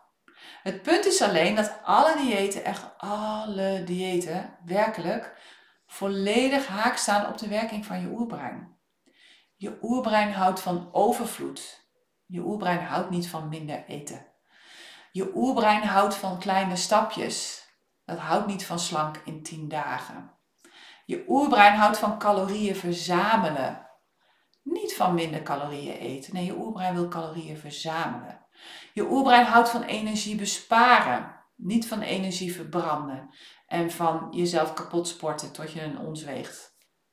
Het 0.64 0.82
punt 0.82 1.06
is 1.06 1.22
alleen 1.22 1.56
dat 1.56 1.80
alle 1.84 2.16
diëten, 2.18 2.64
echt 2.64 2.98
alle 2.98 3.84
diëten, 3.86 4.58
werkelijk 4.66 5.36
volledig 5.86 6.68
haak 6.68 6.98
staan 6.98 7.28
op 7.28 7.38
de 7.38 7.48
werking 7.48 7.86
van 7.86 8.02
je 8.02 8.08
oerbrein. 8.08 8.77
Je 9.60 9.78
oerbrein 9.82 10.32
houdt 10.32 10.60
van 10.60 10.90
overvloed. 10.92 11.90
Je 12.26 12.42
oerbrein 12.42 12.84
houdt 12.86 13.10
niet 13.10 13.30
van 13.30 13.50
minder 13.50 13.86
eten. 13.86 14.28
Je 15.12 15.32
oerbrein 15.36 15.84
houdt 15.84 16.16
van 16.16 16.40
kleine 16.40 16.76
stapjes. 16.76 17.66
Dat 18.06 18.18
houdt 18.18 18.48
niet 18.48 18.66
van 18.66 18.80
slank 18.80 19.22
in 19.26 19.44
10 19.44 19.68
dagen. 19.68 20.38
Je 21.06 21.24
oerbrein 21.28 21.74
houdt 21.76 21.98
van 21.98 22.20
calorieën 22.20 22.76
verzamelen. 22.76 23.90
Niet 24.64 24.96
van 24.96 25.14
minder 25.14 25.42
calorieën 25.42 25.98
eten. 25.98 26.34
Nee, 26.34 26.46
je 26.46 26.58
oerbrein 26.58 26.94
wil 26.94 27.08
calorieën 27.08 27.58
verzamelen. 27.58 28.46
Je 28.94 29.10
oerbrein 29.10 29.46
houdt 29.46 29.70
van 29.70 29.84
energie 29.84 30.36
besparen. 30.36 31.36
Niet 31.56 31.88
van 31.88 32.02
energie 32.02 32.54
verbranden. 32.54 33.30
En 33.68 33.92
van 33.92 34.28
jezelf 34.32 34.74
kapot 34.74 35.08
sporten 35.08 35.52
tot 35.52 35.72
je 35.72 35.82
een 35.82 36.00
ons 36.00 36.24
weegt 36.24 36.67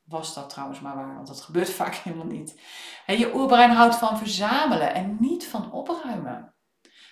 was 0.04 0.34
dat 0.34 0.50
trouwens 0.50 0.80
maar 0.80 0.96
waar, 0.96 1.14
want 1.14 1.26
dat 1.26 1.40
gebeurt 1.40 1.70
vaak 1.80 1.94
helemaal 1.94 2.26
niet. 2.26 2.60
Je 3.06 3.34
oerbrein 3.34 3.70
houdt 3.70 3.96
van 3.96 4.18
verzamelen 4.18 4.94
en 4.94 5.16
niet 5.20 5.46
van 5.46 5.72
opruimen. 5.72 6.54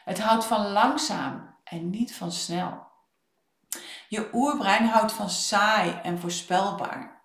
Het 0.04 0.20
houdt 0.20 0.44
van 0.44 0.66
langzaam 0.66 1.58
en 1.64 1.90
niet 1.90 2.14
van 2.14 2.32
snel. 2.32 2.90
Je 4.08 4.28
oerbrein 4.32 4.84
houdt 4.84 5.12
van 5.12 5.30
saai 5.30 5.90
en 6.02 6.18
voorspelbaar. 6.18 7.22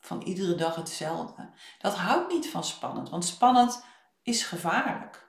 Van 0.00 0.22
iedere 0.22 0.54
dag 0.54 0.74
hetzelfde. 0.74 1.54
Dat 1.78 1.94
houdt 1.94 2.32
niet 2.32 2.50
van 2.50 2.64
spannend, 2.64 3.08
want 3.08 3.24
spannend 3.24 3.84
is 4.22 4.42
gevaarlijk. 4.42 5.26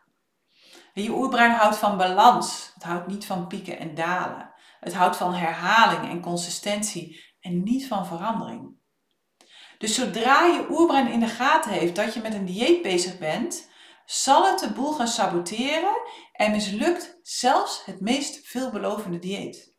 En 0.93 1.03
je 1.03 1.11
oerbrein 1.11 1.51
houdt 1.51 1.77
van 1.77 1.97
balans. 1.97 2.71
Het 2.73 2.83
houdt 2.83 3.07
niet 3.07 3.25
van 3.25 3.47
pieken 3.47 3.79
en 3.79 3.95
dalen. 3.95 4.53
Het 4.79 4.93
houdt 4.93 5.17
van 5.17 5.33
herhaling 5.33 6.09
en 6.09 6.21
consistentie 6.21 7.35
en 7.39 7.63
niet 7.63 7.87
van 7.87 8.05
verandering. 8.05 8.75
Dus 9.77 9.95
zodra 9.95 10.45
je 10.45 10.65
oerbrein 10.69 11.11
in 11.11 11.19
de 11.19 11.27
gaten 11.27 11.71
heeft 11.71 11.95
dat 11.95 12.13
je 12.13 12.21
met 12.21 12.33
een 12.33 12.45
dieet 12.45 12.81
bezig 12.81 13.17
bent, 13.17 13.69
zal 14.05 14.45
het 14.45 14.59
de 14.59 14.71
boel 14.71 14.91
gaan 14.91 15.07
saboteren 15.07 16.01
en 16.33 16.51
mislukt 16.51 17.19
zelfs 17.21 17.85
het 17.85 18.01
meest 18.01 18.47
veelbelovende 18.47 19.19
dieet. 19.19 19.75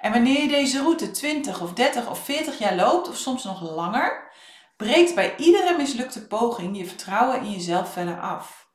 En 0.00 0.12
wanneer 0.12 0.42
je 0.42 0.48
deze 0.48 0.82
route 0.82 1.10
20 1.10 1.60
of 1.60 1.72
30 1.72 2.10
of 2.10 2.24
40 2.24 2.58
jaar 2.58 2.74
loopt, 2.74 3.08
of 3.08 3.16
soms 3.16 3.44
nog 3.44 3.60
langer, 3.60 4.32
breekt 4.76 5.14
bij 5.14 5.36
iedere 5.36 5.76
mislukte 5.76 6.26
poging 6.26 6.76
je 6.76 6.86
vertrouwen 6.86 7.40
in 7.40 7.50
jezelf 7.50 7.92
verder 7.92 8.20
af. 8.20 8.70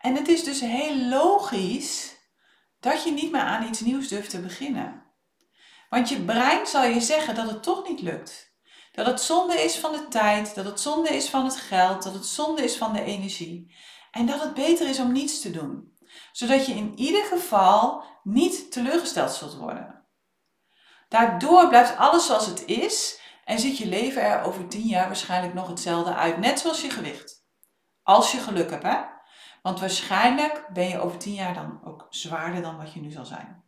En 0.00 0.14
het 0.14 0.28
is 0.28 0.44
dus 0.44 0.60
heel 0.60 0.96
logisch 0.96 2.16
dat 2.80 3.04
je 3.04 3.10
niet 3.10 3.32
meer 3.32 3.40
aan 3.40 3.68
iets 3.68 3.80
nieuws 3.80 4.08
durft 4.08 4.30
te 4.30 4.40
beginnen. 4.40 5.02
Want 5.88 6.08
je 6.08 6.20
brein 6.20 6.66
zal 6.66 6.84
je 6.84 7.00
zeggen 7.00 7.34
dat 7.34 7.50
het 7.50 7.62
toch 7.62 7.88
niet 7.88 8.00
lukt. 8.00 8.51
Dat 8.92 9.06
het 9.06 9.20
zonde 9.20 9.62
is 9.62 9.78
van 9.78 9.92
de 9.92 10.08
tijd, 10.08 10.54
dat 10.54 10.64
het 10.64 10.80
zonde 10.80 11.08
is 11.08 11.28
van 11.28 11.44
het 11.44 11.56
geld, 11.56 12.02
dat 12.02 12.14
het 12.14 12.26
zonde 12.26 12.64
is 12.64 12.76
van 12.76 12.92
de 12.92 13.04
energie. 13.04 13.76
En 14.10 14.26
dat 14.26 14.40
het 14.42 14.54
beter 14.54 14.88
is 14.88 14.98
om 14.98 15.12
niets 15.12 15.40
te 15.40 15.50
doen. 15.50 15.96
Zodat 16.32 16.66
je 16.66 16.72
in 16.72 16.98
ieder 16.98 17.24
geval 17.24 18.04
niet 18.22 18.72
teleurgesteld 18.72 19.32
zult 19.32 19.56
worden. 19.56 20.04
Daardoor 21.08 21.68
blijft 21.68 21.96
alles 21.96 22.26
zoals 22.26 22.46
het 22.46 22.64
is 22.64 23.20
en 23.44 23.58
ziet 23.58 23.78
je 23.78 23.86
leven 23.86 24.22
er 24.22 24.42
over 24.42 24.68
tien 24.68 24.86
jaar 24.86 25.06
waarschijnlijk 25.06 25.54
nog 25.54 25.68
hetzelfde 25.68 26.14
uit. 26.14 26.38
Net 26.38 26.58
zoals 26.58 26.82
je 26.82 26.90
gewicht. 26.90 27.44
Als 28.02 28.32
je 28.32 28.38
geluk 28.38 28.70
hebt, 28.70 28.82
hè? 28.82 29.00
Want 29.62 29.80
waarschijnlijk 29.80 30.68
ben 30.72 30.88
je 30.88 31.00
over 31.00 31.18
tien 31.18 31.34
jaar 31.34 31.54
dan 31.54 31.80
ook 31.84 32.06
zwaarder 32.10 32.62
dan 32.62 32.76
wat 32.76 32.92
je 32.92 33.00
nu 33.00 33.10
zal 33.10 33.24
zijn 33.24 33.61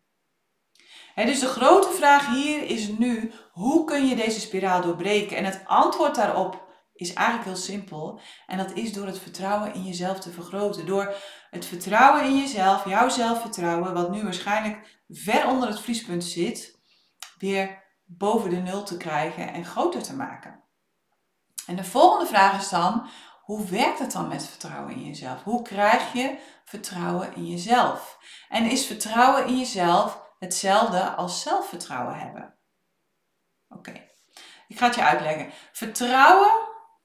dus 1.15 1.41
de 1.41 1.47
grote 1.47 1.91
vraag 1.91 2.27
hier 2.27 2.63
is 2.63 2.89
nu, 2.89 3.33
hoe 3.53 3.85
kun 3.85 4.07
je 4.07 4.17
deze 4.17 4.41
spiraal 4.41 4.83
doorbreken? 4.83 5.37
En 5.37 5.45
het 5.45 5.63
antwoord 5.67 6.15
daarop 6.15 6.63
is 6.95 7.13
eigenlijk 7.13 7.47
heel 7.47 7.65
simpel. 7.65 8.21
En 8.47 8.59
dat 8.59 8.73
is 8.73 8.93
door 8.93 9.07
het 9.07 9.19
vertrouwen 9.19 9.75
in 9.75 9.83
jezelf 9.83 10.21
te 10.21 10.31
vergroten. 10.31 10.87
Door 10.87 11.15
het 11.51 11.67
vertrouwen 11.67 12.25
in 12.25 12.39
jezelf, 12.39 12.89
jouw 12.89 13.09
zelfvertrouwen, 13.09 13.95
wat 13.95 14.11
nu 14.11 14.23
waarschijnlijk 14.23 15.03
ver 15.09 15.49
onder 15.49 15.69
het 15.69 15.81
vriespunt 15.81 16.25
zit, 16.25 16.81
weer 17.39 17.83
boven 18.05 18.51
de 18.51 18.57
nul 18.57 18.83
te 18.83 18.97
krijgen 18.97 19.53
en 19.53 19.65
groter 19.65 20.03
te 20.03 20.15
maken. 20.15 20.63
En 21.67 21.77
de 21.77 21.85
volgende 21.85 22.27
vraag 22.27 22.61
is 22.61 22.69
dan, 22.69 23.09
hoe 23.43 23.67
werkt 23.67 23.99
het 23.99 24.13
dan 24.13 24.29
met 24.29 24.47
vertrouwen 24.47 24.95
in 24.95 25.05
jezelf? 25.05 25.43
Hoe 25.43 25.63
krijg 25.63 26.13
je 26.13 26.39
vertrouwen 26.65 27.35
in 27.35 27.47
jezelf? 27.47 28.19
En 28.49 28.71
is 28.71 28.87
vertrouwen 28.87 29.47
in 29.47 29.59
jezelf 29.59 30.24
hetzelfde 30.39 31.01
als 31.01 31.43
zelfvertrouwen 31.43 32.19
hebben. 32.19 32.59
Oké, 33.69 34.09
ik 34.69 34.79
ga 34.79 34.87
het 34.87 34.95
je 34.95 35.03
uitleggen. 35.03 35.53
Vertrouwen 35.73 36.53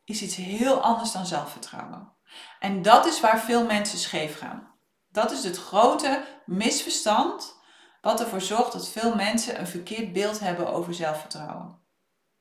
is 0.04 0.22
iets 0.22 0.36
heel 0.36 0.82
anders 0.82 1.12
dan 1.12 1.26
zelfvertrouwen. 1.26 2.18
En 2.60 2.82
dat 2.82 3.06
is 3.06 3.20
waar 3.20 3.40
veel 3.40 3.66
mensen 3.66 3.98
scheef 3.98 4.38
gaan. 4.38 4.74
Dat 5.10 5.32
is 5.32 5.44
het 5.44 5.58
grote 5.58 6.26
misverstand 6.46 7.58
wat 8.02 8.20
ervoor 8.20 8.42
zorgt 8.42 8.72
dat 8.72 8.90
veel 8.90 9.16
mensen 9.16 9.60
een 9.60 9.68
verkeerd 9.68 10.14
beeld 10.14 10.40
hebben 10.40 10.74
over 10.74 10.94
zelfvertrouwen. 10.94 11.80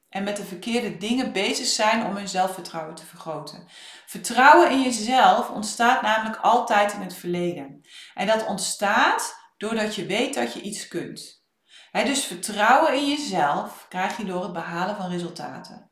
En 0.08 0.24
met 0.24 0.36
de 0.36 0.44
verkeerde 0.44 0.96
dingen 0.96 1.32
bezig 1.32 1.66
zijn 1.66 2.06
om 2.06 2.16
hun 2.16 2.28
zelfvertrouwen 2.28 2.94
te 2.94 3.06
vergroten. 3.06 3.68
Vertrouwen 4.06 4.70
in 4.70 4.82
jezelf 4.82 5.50
ontstaat 5.50 6.02
namelijk 6.02 6.40
altijd 6.40 6.92
in 6.92 7.00
het 7.00 7.14
verleden. 7.14 7.86
En 8.14 8.26
dat 8.26 8.46
ontstaat 8.46 9.36
doordat 9.58 9.94
je 9.94 10.06
weet 10.06 10.34
dat 10.34 10.52
je 10.52 10.60
iets 10.60 10.88
kunt. 10.88 11.44
dus 11.92 12.24
vertrouwen 12.24 12.94
in 12.94 13.08
jezelf 13.08 13.86
krijg 13.88 14.16
je 14.16 14.24
door 14.24 14.42
het 14.42 14.52
behalen 14.52 14.96
van 14.96 15.10
resultaten. 15.10 15.90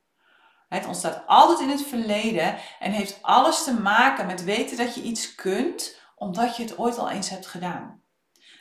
Het 0.69 0.87
ontstaat 0.87 1.23
altijd 1.27 1.61
in 1.61 1.69
het 1.69 1.87
verleden 1.87 2.57
en 2.79 2.91
heeft 2.91 3.19
alles 3.23 3.65
te 3.65 3.81
maken 3.81 4.27
met 4.27 4.45
weten 4.45 4.77
dat 4.77 4.95
je 4.95 5.03
iets 5.03 5.35
kunt, 5.35 6.01
omdat 6.17 6.57
je 6.57 6.63
het 6.63 6.79
ooit 6.79 6.99
al 6.99 7.11
eens 7.11 7.29
hebt 7.29 7.47
gedaan. 7.47 8.03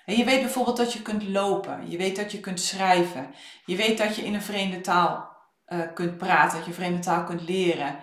je 0.05 0.24
weet 0.24 0.41
bijvoorbeeld 0.41 0.77
dat 0.77 0.93
je 0.93 1.01
kunt 1.01 1.24
lopen, 1.24 1.89
je 1.89 1.97
weet 1.97 2.15
dat 2.15 2.31
je 2.31 2.39
kunt 2.39 2.62
schrijven, 2.62 3.33
je 3.65 3.75
weet 3.75 3.97
dat 3.97 4.15
je 4.15 4.25
in 4.25 4.33
een 4.33 4.41
vreemde 4.41 4.81
taal 4.81 5.33
uh, 5.67 5.93
kunt 5.93 6.17
praten, 6.17 6.57
dat 6.57 6.67
je 6.67 6.74
vreemde 6.74 7.00
taal 7.00 7.24
kunt 7.24 7.41
leren. 7.41 8.00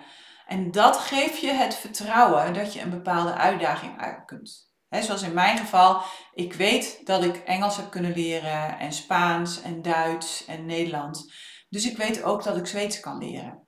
En 0.47 0.71
dat 0.71 0.97
geeft 0.97 1.39
je 1.39 1.51
het 1.51 1.75
vertrouwen 1.75 2.53
dat 2.53 2.73
je 2.73 2.81
een 2.81 2.89
bepaalde 2.89 3.33
uitdaging 3.33 3.99
uit 3.99 4.25
kunt 4.25 4.72
zoals 5.01 5.21
in 5.21 5.33
mijn 5.33 5.57
geval, 5.57 6.01
ik 6.33 6.53
weet 6.53 7.05
dat 7.05 7.23
ik 7.23 7.35
Engels 7.35 7.77
heb 7.77 7.91
kunnen 7.91 8.13
leren 8.13 8.79
en 8.79 8.93
Spaans 8.93 9.61
en 9.61 9.81
Duits 9.81 10.45
en 10.45 10.65
Nederlands. 10.65 11.33
Dus 11.69 11.89
ik 11.89 11.97
weet 11.97 12.23
ook 12.23 12.43
dat 12.43 12.57
ik 12.57 12.65
Zweeds 12.65 12.99
kan 12.99 13.17
leren. 13.17 13.67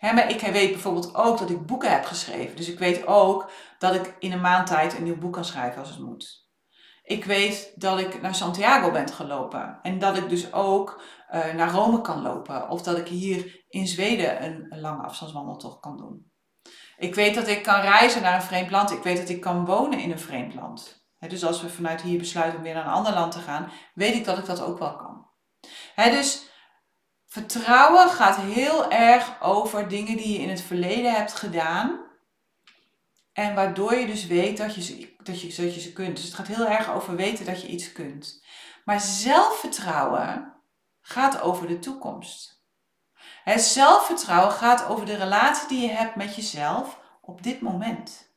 maar 0.00 0.30
ik 0.30 0.40
weet 0.40 0.72
bijvoorbeeld 0.72 1.14
ook 1.14 1.38
dat 1.38 1.50
ik 1.50 1.66
boeken 1.66 1.90
heb 1.90 2.04
geschreven. 2.04 2.56
Dus 2.56 2.68
ik 2.68 2.78
weet 2.78 3.06
ook 3.06 3.50
dat 3.78 3.94
ik 3.94 4.16
in 4.18 4.32
een 4.32 4.40
maand 4.40 4.66
tijd 4.66 4.96
een 4.96 5.04
nieuw 5.04 5.18
boek 5.18 5.32
kan 5.32 5.44
schrijven 5.44 5.80
als 5.80 5.90
het 5.90 5.98
moet. 5.98 6.46
Ik 7.02 7.24
weet 7.24 7.72
dat 7.74 7.98
ik 7.98 8.20
naar 8.20 8.34
Santiago 8.34 8.90
ben 8.90 9.08
gelopen. 9.08 9.78
En 9.82 9.98
dat 9.98 10.16
ik 10.16 10.28
dus 10.28 10.52
ook 10.52 11.02
uh, 11.34 11.54
naar 11.54 11.70
Rome 11.70 12.00
kan 12.00 12.22
lopen. 12.22 12.68
Of 12.68 12.82
dat 12.82 12.98
ik 12.98 13.08
hier 13.08 13.64
in 13.68 13.86
Zweden 13.86 14.44
een, 14.44 14.66
een 14.68 14.80
lange 14.80 15.02
afstandswandeltocht 15.02 15.80
kan 15.80 15.96
doen. 15.96 16.27
Ik 16.98 17.14
weet 17.14 17.34
dat 17.34 17.48
ik 17.48 17.62
kan 17.62 17.80
reizen 17.80 18.22
naar 18.22 18.34
een 18.34 18.42
vreemd 18.42 18.70
land. 18.70 18.90
Ik 18.90 19.02
weet 19.02 19.16
dat 19.16 19.28
ik 19.28 19.40
kan 19.40 19.64
wonen 19.64 19.98
in 19.98 20.10
een 20.10 20.18
vreemd 20.18 20.54
land. 20.54 21.06
dus 21.18 21.44
als 21.44 21.62
we 21.62 21.70
vanuit 21.70 22.02
hier 22.02 22.18
besluiten 22.18 22.58
om 22.58 22.64
weer 22.64 22.74
naar 22.74 22.86
een 22.86 22.92
ander 22.92 23.12
land 23.12 23.32
te 23.32 23.38
gaan, 23.38 23.72
weet 23.94 24.14
ik 24.14 24.24
dat 24.24 24.38
ik 24.38 24.46
dat 24.46 24.60
ook 24.60 24.78
wel 24.78 24.96
kan. 24.96 25.26
dus 25.94 26.50
vertrouwen 27.26 28.08
gaat 28.08 28.36
heel 28.36 28.90
erg 28.90 29.42
over 29.42 29.88
dingen 29.88 30.16
die 30.16 30.32
je 30.32 30.38
in 30.38 30.48
het 30.48 30.60
verleden 30.60 31.14
hebt 31.14 31.34
gedaan. 31.34 32.06
En 33.32 33.54
waardoor 33.54 33.94
je 33.94 34.06
dus 34.06 34.26
weet 34.26 34.56
dat 34.56 34.74
je, 34.74 35.14
dat, 35.22 35.40
je, 35.40 35.46
dat 35.62 35.74
je 35.74 35.80
ze 35.80 35.92
kunt. 35.92 36.16
Dus 36.16 36.24
het 36.24 36.34
gaat 36.34 36.46
heel 36.46 36.66
erg 36.66 36.90
over 36.90 37.16
weten 37.16 37.44
dat 37.44 37.62
je 37.62 37.68
iets 37.68 37.92
kunt. 37.92 38.44
Maar 38.84 39.00
zelfvertrouwen 39.00 40.54
gaat 41.00 41.40
over 41.40 41.66
de 41.66 41.78
toekomst. 41.78 42.57
Het 43.48 43.62
zelfvertrouwen 43.62 44.52
gaat 44.52 44.86
over 44.86 45.06
de 45.06 45.16
relatie 45.16 45.68
die 45.68 45.80
je 45.80 45.88
hebt 45.88 46.14
met 46.14 46.34
jezelf 46.36 46.98
op 47.20 47.42
dit 47.42 47.60
moment. 47.60 48.32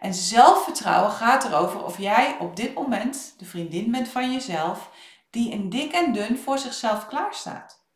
En 0.00 0.14
zelfvertrouwen 0.14 1.10
gaat 1.10 1.44
erover 1.44 1.84
of 1.84 1.98
jij 1.98 2.36
op 2.38 2.56
dit 2.56 2.74
moment 2.74 3.34
de 3.38 3.44
vriendin 3.44 3.90
bent 3.90 4.08
van 4.08 4.32
jezelf 4.32 4.90
die 5.30 5.50
in 5.50 5.68
dik 5.68 5.92
en 5.92 6.12
dun 6.12 6.38
voor 6.38 6.58
zichzelf 6.58 7.06
klaarstaat. 7.06 7.86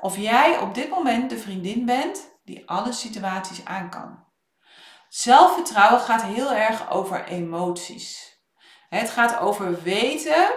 Of 0.00 0.16
jij 0.16 0.58
op 0.58 0.74
dit 0.74 0.90
moment 0.90 1.30
de 1.30 1.38
vriendin 1.38 1.84
bent 1.84 2.30
die 2.44 2.68
alle 2.68 2.92
situaties 2.92 3.64
aan 3.64 3.90
kan. 3.90 4.24
Zelfvertrouwen 5.08 6.00
gaat 6.00 6.22
heel 6.22 6.52
erg 6.52 6.90
over 6.90 7.24
emoties. 7.24 8.38
Het 8.88 9.10
gaat 9.10 9.38
over 9.38 9.82
weten 9.82 10.54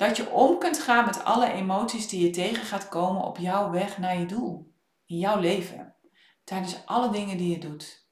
dat 0.00 0.16
je 0.16 0.30
om 0.30 0.58
kunt 0.58 0.78
gaan 0.78 1.04
met 1.04 1.24
alle 1.24 1.52
emoties 1.52 2.08
die 2.08 2.26
je 2.26 2.30
tegen 2.30 2.64
gaat 2.64 2.88
komen 2.88 3.22
op 3.22 3.38
jouw 3.38 3.70
weg 3.70 3.98
naar 3.98 4.18
je 4.18 4.26
doel. 4.26 4.74
In 5.06 5.18
jouw 5.18 5.38
leven. 5.38 5.96
Tijdens 6.44 6.86
alle 6.86 7.10
dingen 7.10 7.36
die 7.36 7.50
je 7.50 7.58
doet. 7.58 8.08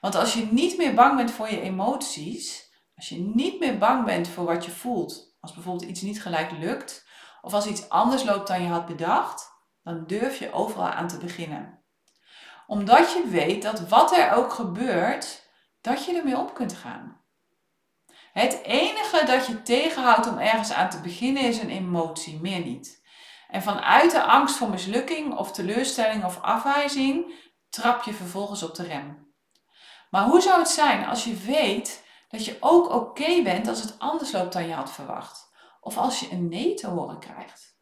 Want 0.00 0.14
als 0.14 0.34
je 0.34 0.48
niet 0.50 0.76
meer 0.76 0.94
bang 0.94 1.16
bent 1.16 1.30
voor 1.30 1.50
je 1.50 1.60
emoties, 1.60 2.72
als 2.96 3.08
je 3.08 3.18
niet 3.20 3.60
meer 3.60 3.78
bang 3.78 4.04
bent 4.04 4.28
voor 4.28 4.44
wat 4.44 4.64
je 4.64 4.70
voelt, 4.70 5.36
als 5.40 5.52
bijvoorbeeld 5.52 5.90
iets 5.90 6.00
niet 6.00 6.22
gelijk 6.22 6.50
lukt, 6.50 7.06
of 7.42 7.54
als 7.54 7.66
iets 7.66 7.88
anders 7.88 8.24
loopt 8.24 8.48
dan 8.48 8.62
je 8.62 8.68
had 8.68 8.86
bedacht, 8.86 9.50
dan 9.82 10.06
durf 10.06 10.38
je 10.38 10.52
overal 10.52 10.88
aan 10.88 11.08
te 11.08 11.18
beginnen. 11.18 11.84
Omdat 12.66 13.12
je 13.12 13.28
weet 13.28 13.62
dat 13.62 13.88
wat 13.88 14.16
er 14.16 14.32
ook 14.32 14.52
gebeurt, 14.52 15.50
dat 15.80 16.04
je 16.04 16.16
ermee 16.16 16.38
op 16.38 16.54
kunt 16.54 16.72
gaan. 16.72 17.19
Het 18.32 18.62
enige 18.62 19.24
dat 19.26 19.46
je 19.46 19.62
tegenhoudt 19.62 20.26
om 20.26 20.38
ergens 20.38 20.72
aan 20.72 20.90
te 20.90 21.00
beginnen 21.00 21.42
is 21.42 21.58
een 21.58 21.70
emotie, 21.70 22.40
meer 22.40 22.60
niet. 22.60 23.02
En 23.48 23.62
vanuit 23.62 24.10
de 24.10 24.22
angst 24.22 24.56
voor 24.56 24.70
mislukking 24.70 25.36
of 25.36 25.52
teleurstelling 25.52 26.24
of 26.24 26.42
afwijzing 26.42 27.34
trap 27.68 28.02
je 28.02 28.12
vervolgens 28.12 28.62
op 28.62 28.74
de 28.74 28.82
rem. 28.82 29.34
Maar 30.10 30.24
hoe 30.24 30.40
zou 30.40 30.58
het 30.58 30.68
zijn 30.68 31.06
als 31.06 31.24
je 31.24 31.34
weet 31.34 32.04
dat 32.28 32.44
je 32.44 32.56
ook 32.60 32.90
oké 32.90 33.42
bent 33.42 33.68
als 33.68 33.82
het 33.82 33.98
anders 33.98 34.32
loopt 34.32 34.52
dan 34.52 34.66
je 34.66 34.74
had 34.74 34.92
verwacht? 34.92 35.52
Of 35.80 35.96
als 35.96 36.20
je 36.20 36.30
een 36.30 36.48
nee 36.48 36.74
te 36.74 36.86
horen 36.86 37.18
krijgt? 37.18 37.78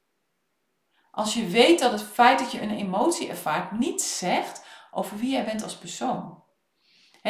Als 1.11 1.35
je 1.35 1.47
weet 1.47 1.79
dat 1.79 1.93
het 1.93 2.03
feit 2.03 2.39
dat 2.39 2.53
je 2.53 2.61
een 2.63 2.77
emotie 2.77 3.29
ervaart 3.29 3.71
niets 3.71 4.19
zegt 4.19 4.65
over 4.91 5.17
wie 5.17 5.31
jij 5.31 5.45
bent 5.45 5.63
als 5.63 5.77
persoon 5.77 6.43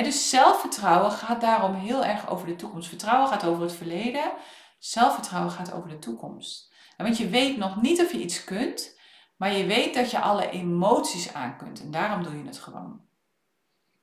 dus 0.02 0.31
zelfvertrouwen 0.31 1.11
gaat 1.11 1.40
daarom 1.40 1.75
heel 1.75 2.05
erg 2.05 2.28
over 2.31 2.47
de 2.47 2.57
toekomst. 2.57 2.88
Vertrouwen 2.88 3.28
gaat 3.28 3.45
over 3.45 3.62
het 3.62 3.73
verleden, 3.73 4.33
zelfvertrouwen 4.78 5.52
gaat 5.52 5.73
over 5.73 5.88
de 5.88 5.99
toekomst. 5.99 6.73
want 6.97 7.19
je 7.19 7.28
weet 7.28 7.57
nog 7.57 7.83
niet 7.83 8.00
of 8.00 8.12
je 8.12 8.19
iets 8.19 8.45
kunt, 8.45 8.99
maar 9.37 9.53
je 9.53 9.66
weet 9.66 9.94
dat 9.94 10.11
je 10.11 10.20
alle 10.20 10.51
emoties 10.51 11.35
aan 11.35 11.57
kunt 11.57 11.81
en 11.81 11.90
daarom 11.90 12.23
doe 12.23 12.37
je 12.37 12.46
het 12.46 12.59
gewoon. 12.59 13.01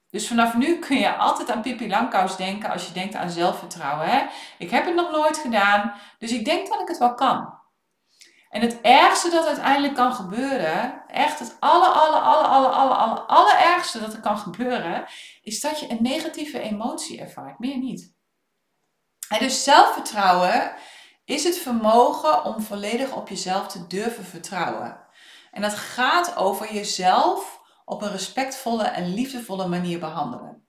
Dus 0.09 0.27
vanaf 0.27 0.53
nu 0.53 0.79
kun 0.79 0.97
je 0.97 1.15
altijd 1.15 1.51
aan 1.51 1.61
Pippi 1.61 1.89
Langkous 1.89 2.35
denken 2.35 2.69
als 2.69 2.87
je 2.87 2.93
denkt 2.93 3.15
aan 3.15 3.29
zelfvertrouwen. 3.29 4.07
Hè? 4.07 4.25
Ik 4.57 4.69
heb 4.69 4.85
het 4.85 4.95
nog 4.95 5.11
nooit 5.11 5.37
gedaan, 5.37 5.93
dus 6.19 6.31
ik 6.31 6.45
denk 6.45 6.67
dat 6.67 6.81
ik 6.81 6.87
het 6.87 6.97
wel 6.97 7.13
kan. 7.13 7.53
En 8.49 8.61
het 8.61 8.81
ergste 8.81 9.29
dat 9.29 9.45
uiteindelijk 9.45 9.95
kan 9.95 10.13
gebeuren, 10.13 11.03
echt 11.07 11.39
het 11.39 11.57
aller, 11.59 11.87
aller, 11.87 12.19
aller, 12.19 12.47
aller, 12.47 12.69
aller, 12.69 12.95
aller, 12.95 13.19
allerergste 13.19 13.99
dat 13.99 14.13
er 14.13 14.19
kan 14.19 14.37
gebeuren, 14.37 15.05
is 15.45 15.61
dat 15.61 15.79
je 15.79 15.89
een 15.89 16.01
negatieve 16.01 16.59
emotie 16.59 17.19
ervaart, 17.19 17.59
meer 17.59 17.77
niet. 17.77 18.13
Dus 19.39 19.63
zelfvertrouwen 19.63 20.75
is 21.25 21.43
het 21.43 21.57
vermogen 21.57 22.43
om 22.43 22.61
volledig 22.61 23.15
op 23.15 23.29
jezelf 23.29 23.67
te 23.67 23.87
durven 23.87 24.25
vertrouwen. 24.25 25.07
En 25.51 25.61
dat 25.61 25.73
gaat 25.73 26.35
over 26.35 26.73
jezelf 26.73 27.61
op 27.85 28.01
een 28.01 28.11
respectvolle 28.11 28.83
en 28.83 29.13
liefdevolle 29.13 29.67
manier 29.67 29.99
behandelen. 29.99 30.67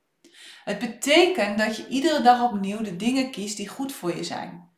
Het 0.65 0.79
betekent 0.79 1.59
dat 1.59 1.77
je 1.77 1.89
iedere 1.89 2.23
dag 2.23 2.43
opnieuw 2.43 2.83
de 2.83 2.97
dingen 2.97 3.31
kiest 3.31 3.57
die 3.57 3.69
goed 3.69 3.93
voor 3.93 4.17
je 4.17 4.25
zijn. 4.25 4.71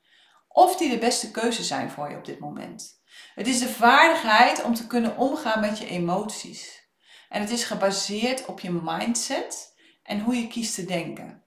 Of 0.49 0.77
die 0.77 0.91
de 0.91 0.99
beste 0.99 1.31
keuze 1.31 1.65
zijn 1.65 1.91
voor 1.91 2.11
je 2.11 2.17
op 2.17 2.25
dit 2.25 2.39
moment. 2.39 3.03
Het 3.35 3.47
is 3.47 3.59
de 3.59 3.69
vaardigheid 3.69 4.63
om 4.63 4.75
te 4.75 4.87
kunnen 4.87 5.17
omgaan 5.17 5.61
met 5.61 5.79
je 5.79 5.87
emoties. 5.87 6.91
En 7.29 7.41
het 7.41 7.51
is 7.51 7.65
gebaseerd 7.65 8.47
op 8.47 8.61
je 8.61 8.71
mindset 8.71 9.68
en 10.09 10.21
hoe 10.21 10.37
je 10.37 10.47
kiest 10.47 10.75
te 10.75 10.85
denken. 10.85 11.45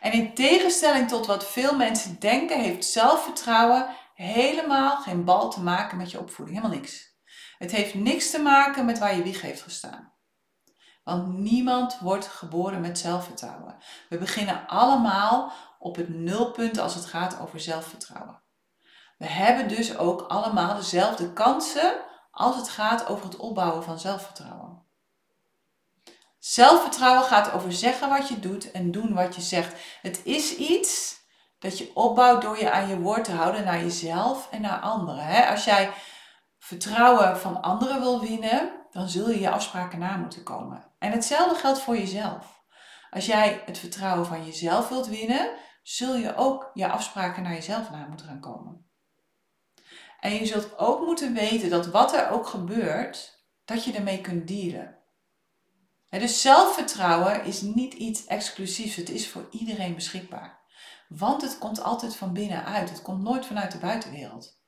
En 0.00 0.12
in 0.12 0.34
tegenstelling 0.34 1.08
tot 1.08 1.26
wat 1.26 1.46
veel 1.46 1.76
mensen 1.76 2.20
denken, 2.20 2.60
heeft 2.60 2.84
zelfvertrouwen 2.84 3.86
helemaal 4.14 4.96
geen 4.96 5.24
bal 5.24 5.50
te 5.50 5.60
maken 5.60 5.96
met 5.96 6.10
je 6.10 6.20
opvoeding. 6.20 6.56
Helemaal 6.56 6.78
niks. 6.78 7.18
Het 7.58 7.70
heeft 7.70 7.94
niks 7.94 8.30
te 8.30 8.38
maken 8.38 8.84
met 8.84 8.98
waar 8.98 9.16
je 9.16 9.22
wieg 9.22 9.40
heeft 9.40 9.62
gestaan. 9.62 10.12
Want 11.04 11.38
niemand 11.38 11.98
wordt 11.98 12.26
geboren 12.26 12.80
met 12.80 12.98
zelfvertrouwen. 12.98 13.76
We 14.08 14.18
beginnen 14.18 14.66
allemaal 14.66 15.52
op 15.78 15.96
het 15.96 16.08
nulpunt 16.08 16.78
als 16.78 16.94
het 16.94 17.04
gaat 17.04 17.40
over 17.40 17.60
zelfvertrouwen. 17.60 18.42
We 19.18 19.26
hebben 19.26 19.68
dus 19.68 19.96
ook 19.96 20.22
allemaal 20.22 20.76
dezelfde 20.76 21.32
kansen 21.32 22.04
als 22.30 22.56
het 22.56 22.68
gaat 22.68 23.06
over 23.06 23.24
het 23.24 23.36
opbouwen 23.36 23.82
van 23.82 23.98
zelfvertrouwen. 23.98 24.88
Zelfvertrouwen 26.40 27.24
gaat 27.24 27.52
over 27.52 27.72
zeggen 27.72 28.08
wat 28.08 28.28
je 28.28 28.40
doet 28.40 28.70
en 28.70 28.90
doen 28.90 29.14
wat 29.14 29.34
je 29.34 29.40
zegt. 29.40 29.74
Het 30.02 30.20
is 30.24 30.56
iets 30.56 31.20
dat 31.58 31.78
je 31.78 31.90
opbouwt 31.94 32.42
door 32.42 32.58
je 32.58 32.70
aan 32.70 32.88
je 32.88 32.98
woord 32.98 33.24
te 33.24 33.32
houden 33.32 33.64
naar 33.64 33.80
jezelf 33.80 34.48
en 34.50 34.60
naar 34.60 34.78
anderen. 34.78 35.48
Als 35.48 35.64
jij 35.64 35.92
vertrouwen 36.58 37.38
van 37.38 37.62
anderen 37.62 38.00
wil 38.00 38.20
winnen, 38.20 38.86
dan 38.90 39.08
zul 39.08 39.30
je 39.30 39.40
je 39.40 39.50
afspraken 39.50 39.98
na 39.98 40.16
moeten 40.16 40.42
komen. 40.42 40.92
En 40.98 41.12
hetzelfde 41.12 41.54
geldt 41.58 41.80
voor 41.80 41.96
jezelf. 41.96 42.62
Als 43.10 43.26
jij 43.26 43.62
het 43.66 43.78
vertrouwen 43.78 44.26
van 44.26 44.44
jezelf 44.44 44.88
wilt 44.88 45.08
winnen, 45.08 45.50
zul 45.82 46.16
je 46.16 46.36
ook 46.36 46.70
je 46.74 46.88
afspraken 46.88 47.42
naar 47.42 47.52
jezelf 47.52 47.90
na 47.90 48.06
moeten 48.08 48.26
gaan 48.26 48.40
komen. 48.40 48.90
En 50.20 50.34
je 50.34 50.46
zult 50.46 50.78
ook 50.78 51.06
moeten 51.06 51.34
weten 51.34 51.70
dat 51.70 51.86
wat 51.86 52.14
er 52.14 52.30
ook 52.30 52.46
gebeurt, 52.46 53.44
dat 53.64 53.84
je 53.84 53.92
ermee 53.92 54.20
kunt 54.20 54.48
dealen. 54.48 54.99
Dus 56.18 56.40
zelfvertrouwen 56.40 57.44
is 57.44 57.60
niet 57.60 57.94
iets 57.94 58.26
exclusiefs. 58.26 58.96
Het 58.96 59.10
is 59.10 59.28
voor 59.28 59.48
iedereen 59.50 59.94
beschikbaar. 59.94 60.60
Want 61.08 61.42
het 61.42 61.58
komt 61.58 61.82
altijd 61.82 62.16
van 62.16 62.32
binnenuit. 62.32 62.90
Het 62.90 63.02
komt 63.02 63.22
nooit 63.22 63.46
vanuit 63.46 63.72
de 63.72 63.78
buitenwereld. 63.78 64.58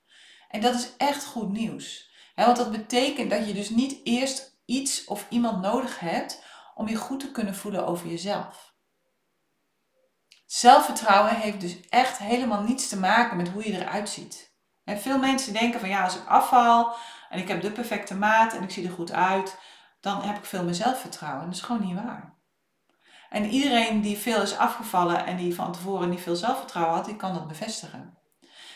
En 0.48 0.60
dat 0.60 0.74
is 0.74 0.96
echt 0.96 1.24
goed 1.24 1.52
nieuws. 1.52 2.10
want 2.34 2.56
dat 2.56 2.70
betekent 2.70 3.30
dat 3.30 3.46
je 3.46 3.54
dus 3.54 3.70
niet 3.70 4.00
eerst 4.04 4.60
iets 4.64 5.04
of 5.04 5.26
iemand 5.28 5.62
nodig 5.62 5.98
hebt 6.00 6.44
om 6.74 6.88
je 6.88 6.96
goed 6.96 7.20
te 7.20 7.30
kunnen 7.30 7.54
voelen 7.54 7.86
over 7.86 8.08
jezelf. 8.08 8.74
Zelfvertrouwen 10.46 11.34
heeft 11.34 11.60
dus 11.60 11.80
echt 11.88 12.18
helemaal 12.18 12.62
niets 12.62 12.88
te 12.88 12.98
maken 12.98 13.36
met 13.36 13.48
hoe 13.48 13.66
je 13.66 13.78
eruit 13.78 14.08
ziet. 14.08 14.54
En 14.84 15.00
veel 15.00 15.18
mensen 15.18 15.52
denken 15.52 15.80
van 15.80 15.88
ja, 15.88 16.04
als 16.04 16.16
ik 16.16 16.26
afval 16.26 16.94
en 17.28 17.38
ik 17.38 17.48
heb 17.48 17.62
de 17.62 17.70
perfecte 17.70 18.14
maat 18.14 18.54
en 18.54 18.62
ik 18.62 18.70
zie 18.70 18.86
er 18.86 18.92
goed 18.92 19.12
uit, 19.12 19.58
dan 20.02 20.22
heb 20.22 20.36
ik 20.36 20.44
veel 20.44 20.64
meer 20.64 20.74
zelfvertrouwen. 20.74 21.44
Dat 21.44 21.54
is 21.54 21.60
gewoon 21.60 21.86
niet 21.86 21.94
waar. 21.94 22.34
En 23.30 23.44
iedereen 23.44 24.00
die 24.00 24.18
veel 24.18 24.42
is 24.42 24.56
afgevallen 24.56 25.26
en 25.26 25.36
die 25.36 25.54
van 25.54 25.72
tevoren 25.72 26.08
niet 26.08 26.20
veel 26.20 26.36
zelfvertrouwen 26.36 26.94
had, 26.94 27.04
die 27.04 27.16
kan 27.16 27.34
dat 27.34 27.48
bevestigen. 27.48 28.18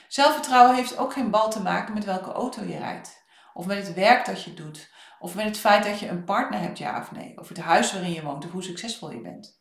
Zelfvertrouwen 0.08 0.74
heeft 0.74 0.96
ook 0.96 1.12
geen 1.12 1.30
bal 1.30 1.50
te 1.50 1.62
maken 1.62 1.94
met 1.94 2.04
welke 2.04 2.32
auto 2.32 2.62
je 2.62 2.78
rijdt. 2.78 3.24
Of 3.54 3.66
met 3.66 3.86
het 3.86 3.94
werk 3.94 4.26
dat 4.26 4.42
je 4.42 4.54
doet. 4.54 4.92
Of 5.18 5.34
met 5.34 5.44
het 5.44 5.58
feit 5.58 5.84
dat 5.84 5.98
je 5.98 6.08
een 6.08 6.24
partner 6.24 6.60
hebt, 6.60 6.78
ja 6.78 7.00
of 7.00 7.12
nee. 7.12 7.38
Of 7.38 7.48
het 7.48 7.58
huis 7.58 7.92
waarin 7.92 8.12
je 8.12 8.22
woont 8.22 8.44
of 8.44 8.50
hoe 8.50 8.62
succesvol 8.62 9.10
je 9.10 9.20
bent. 9.20 9.60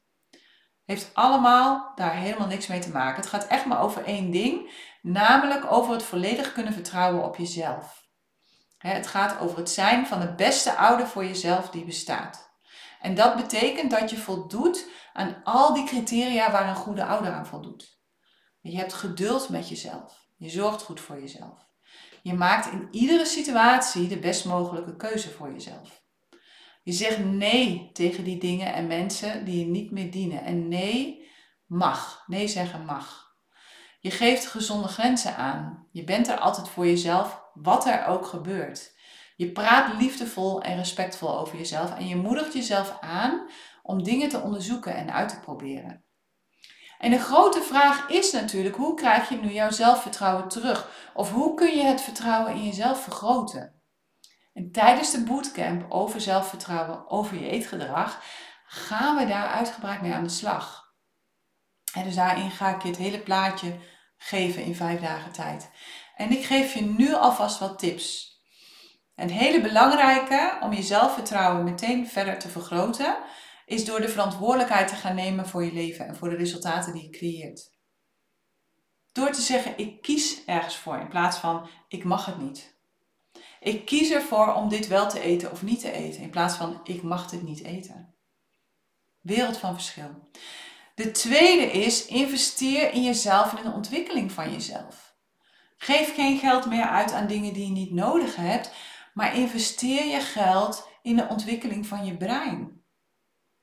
Heeft 0.85 1.09
allemaal 1.13 1.91
daar 1.95 2.13
helemaal 2.15 2.47
niks 2.47 2.67
mee 2.67 2.79
te 2.79 2.91
maken. 2.91 3.21
Het 3.21 3.29
gaat 3.29 3.47
echt 3.47 3.65
maar 3.65 3.81
over 3.81 4.03
één 4.03 4.31
ding. 4.31 4.71
Namelijk 5.01 5.71
over 5.71 5.93
het 5.93 6.03
volledig 6.03 6.53
kunnen 6.53 6.73
vertrouwen 6.73 7.23
op 7.23 7.35
jezelf. 7.35 8.04
Het 8.93 9.07
gaat 9.07 9.39
over 9.39 9.57
het 9.57 9.69
zijn 9.69 10.07
van 10.07 10.19
de 10.19 10.35
beste 10.35 10.75
ouder 10.75 11.07
voor 11.07 11.25
jezelf 11.25 11.69
die 11.69 11.85
bestaat. 11.85 12.53
En 12.99 13.15
dat 13.15 13.35
betekent 13.35 13.91
dat 13.91 14.09
je 14.09 14.17
voldoet 14.17 14.89
aan 15.13 15.41
al 15.43 15.73
die 15.73 15.85
criteria 15.85 16.51
waar 16.51 16.69
een 16.69 16.75
goede 16.75 17.05
ouder 17.05 17.31
aan 17.31 17.45
voldoet. 17.45 17.99
Je 18.61 18.77
hebt 18.77 18.93
geduld 18.93 19.49
met 19.49 19.69
jezelf. 19.69 20.27
Je 20.37 20.49
zorgt 20.49 20.81
goed 20.81 20.99
voor 20.99 21.19
jezelf. 21.19 21.67
Je 22.21 22.33
maakt 22.33 22.71
in 22.71 22.87
iedere 22.91 23.25
situatie 23.25 24.07
de 24.07 24.19
best 24.19 24.45
mogelijke 24.45 24.95
keuze 24.95 25.29
voor 25.29 25.51
jezelf. 25.51 26.03
Je 26.83 26.91
zegt 26.91 27.25
nee 27.25 27.89
tegen 27.93 28.23
die 28.23 28.39
dingen 28.39 28.73
en 28.73 28.87
mensen 28.87 29.45
die 29.45 29.59
je 29.59 29.65
niet 29.65 29.91
meer 29.91 30.11
dienen. 30.11 30.43
En 30.43 30.67
nee 30.67 31.29
mag. 31.65 32.23
Nee 32.27 32.47
zeggen 32.47 32.85
mag. 32.85 33.35
Je 33.99 34.11
geeft 34.11 34.47
gezonde 34.47 34.87
grenzen 34.87 35.35
aan. 35.35 35.87
Je 35.91 36.03
bent 36.03 36.27
er 36.27 36.37
altijd 36.37 36.69
voor 36.69 36.85
jezelf, 36.85 37.44
wat 37.55 37.85
er 37.85 38.05
ook 38.05 38.25
gebeurt. 38.25 38.93
Je 39.35 39.51
praat 39.51 39.97
liefdevol 39.97 40.61
en 40.61 40.75
respectvol 40.75 41.39
over 41.39 41.57
jezelf 41.57 41.97
en 41.97 42.07
je 42.07 42.15
moedigt 42.15 42.53
jezelf 42.53 42.97
aan 43.01 43.49
om 43.83 44.03
dingen 44.03 44.29
te 44.29 44.41
onderzoeken 44.41 44.95
en 44.95 45.13
uit 45.13 45.29
te 45.29 45.39
proberen. 45.39 46.03
En 46.97 47.11
de 47.11 47.19
grote 47.19 47.61
vraag 47.61 48.09
is 48.09 48.31
natuurlijk, 48.31 48.75
hoe 48.75 48.93
krijg 48.95 49.29
je 49.29 49.37
nu 49.37 49.51
jouw 49.51 49.71
zelfvertrouwen 49.71 50.47
terug? 50.47 51.09
Of 51.13 51.31
hoe 51.31 51.53
kun 51.53 51.77
je 51.77 51.83
het 51.83 52.01
vertrouwen 52.01 52.53
in 52.53 52.63
jezelf 52.63 53.03
vergroten? 53.03 53.81
En 54.53 54.71
tijdens 54.71 55.11
de 55.11 55.23
bootcamp 55.23 55.91
over 55.91 56.21
zelfvertrouwen, 56.21 57.09
over 57.09 57.39
je 57.39 57.49
eetgedrag, 57.49 58.21
gaan 58.65 59.15
we 59.15 59.25
daar 59.25 59.47
uitgebreid 59.47 60.01
mee 60.01 60.13
aan 60.13 60.23
de 60.23 60.29
slag. 60.29 60.93
Dus 62.03 62.15
daarin 62.15 62.51
ga 62.51 62.75
ik 62.75 62.81
je 62.81 62.87
het 62.87 62.97
hele 62.97 63.19
plaatje 63.19 63.79
geven 64.17 64.63
in 64.63 64.75
vijf 64.75 65.01
dagen 65.01 65.31
tijd. 65.31 65.69
En 66.15 66.31
ik 66.31 66.45
geef 66.45 66.73
je 66.73 66.81
nu 66.81 67.13
alvast 67.13 67.59
wat 67.59 67.79
tips. 67.79 68.33
Een 69.15 69.29
hele 69.29 69.61
belangrijke 69.61 70.57
om 70.61 70.73
je 70.73 70.83
zelfvertrouwen 70.83 71.63
meteen 71.63 72.07
verder 72.07 72.39
te 72.39 72.49
vergroten, 72.49 73.17
is 73.65 73.85
door 73.85 74.01
de 74.01 74.09
verantwoordelijkheid 74.09 74.87
te 74.87 74.95
gaan 74.95 75.15
nemen 75.15 75.47
voor 75.47 75.63
je 75.63 75.73
leven 75.73 76.07
en 76.07 76.15
voor 76.15 76.29
de 76.29 76.35
resultaten 76.35 76.93
die 76.93 77.03
je 77.03 77.09
creëert. 77.09 77.73
Door 79.11 79.31
te 79.31 79.41
zeggen, 79.41 79.77
ik 79.77 80.01
kies 80.01 80.45
ergens 80.45 80.77
voor 80.77 80.99
in 80.99 81.07
plaats 81.07 81.37
van, 81.37 81.69
ik 81.87 82.03
mag 82.03 82.25
het 82.25 82.37
niet. 82.37 82.77
Ik 83.59 83.85
kies 83.85 84.11
ervoor 84.11 84.53
om 84.53 84.69
dit 84.69 84.87
wel 84.87 85.09
te 85.09 85.19
eten 85.19 85.51
of 85.51 85.63
niet 85.63 85.79
te 85.79 85.91
eten, 85.91 86.21
in 86.21 86.29
plaats 86.29 86.55
van, 86.55 86.79
ik 86.83 87.01
mag 87.01 87.29
dit 87.29 87.41
niet 87.41 87.63
eten. 87.63 88.15
Wereld 89.21 89.57
van 89.57 89.73
verschil. 89.73 90.29
De 90.95 91.11
tweede 91.11 91.71
is, 91.71 92.05
investeer 92.05 92.91
in 92.91 93.03
jezelf 93.03 93.51
en 93.51 93.57
in 93.57 93.63
de 93.63 93.75
ontwikkeling 93.75 94.31
van 94.31 94.51
jezelf. 94.51 95.14
Geef 95.77 96.15
geen 96.15 96.37
geld 96.37 96.65
meer 96.65 96.87
uit 96.87 97.11
aan 97.11 97.27
dingen 97.27 97.53
die 97.53 97.65
je 97.65 97.71
niet 97.71 97.91
nodig 97.91 98.35
hebt, 98.35 98.71
maar 99.13 99.35
investeer 99.35 100.05
je 100.05 100.19
geld 100.19 100.89
in 101.01 101.15
de 101.15 101.27
ontwikkeling 101.27 101.87
van 101.87 102.05
je 102.05 102.17
brein. 102.17 102.83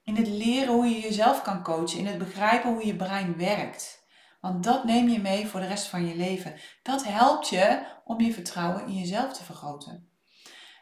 In 0.04 0.16
het 0.16 0.28
leren 0.28 0.74
hoe 0.74 0.86
je 0.86 1.00
jezelf 1.00 1.42
kan 1.42 1.62
coachen, 1.62 1.98
in 1.98 2.06
het 2.06 2.18
begrijpen 2.18 2.72
hoe 2.72 2.86
je 2.86 2.96
brein 2.96 3.36
werkt. 3.36 4.06
Want 4.40 4.64
dat 4.64 4.84
neem 4.84 5.08
je 5.08 5.20
mee 5.20 5.46
voor 5.46 5.60
de 5.60 5.66
rest 5.66 5.86
van 5.86 6.06
je 6.06 6.16
leven. 6.16 6.54
Dat 6.82 7.04
helpt 7.04 7.48
je 7.48 7.86
om 8.04 8.20
je 8.20 8.32
vertrouwen 8.32 8.86
in 8.86 8.94
jezelf 8.94 9.32
te 9.32 9.44
vergroten. 9.44 10.10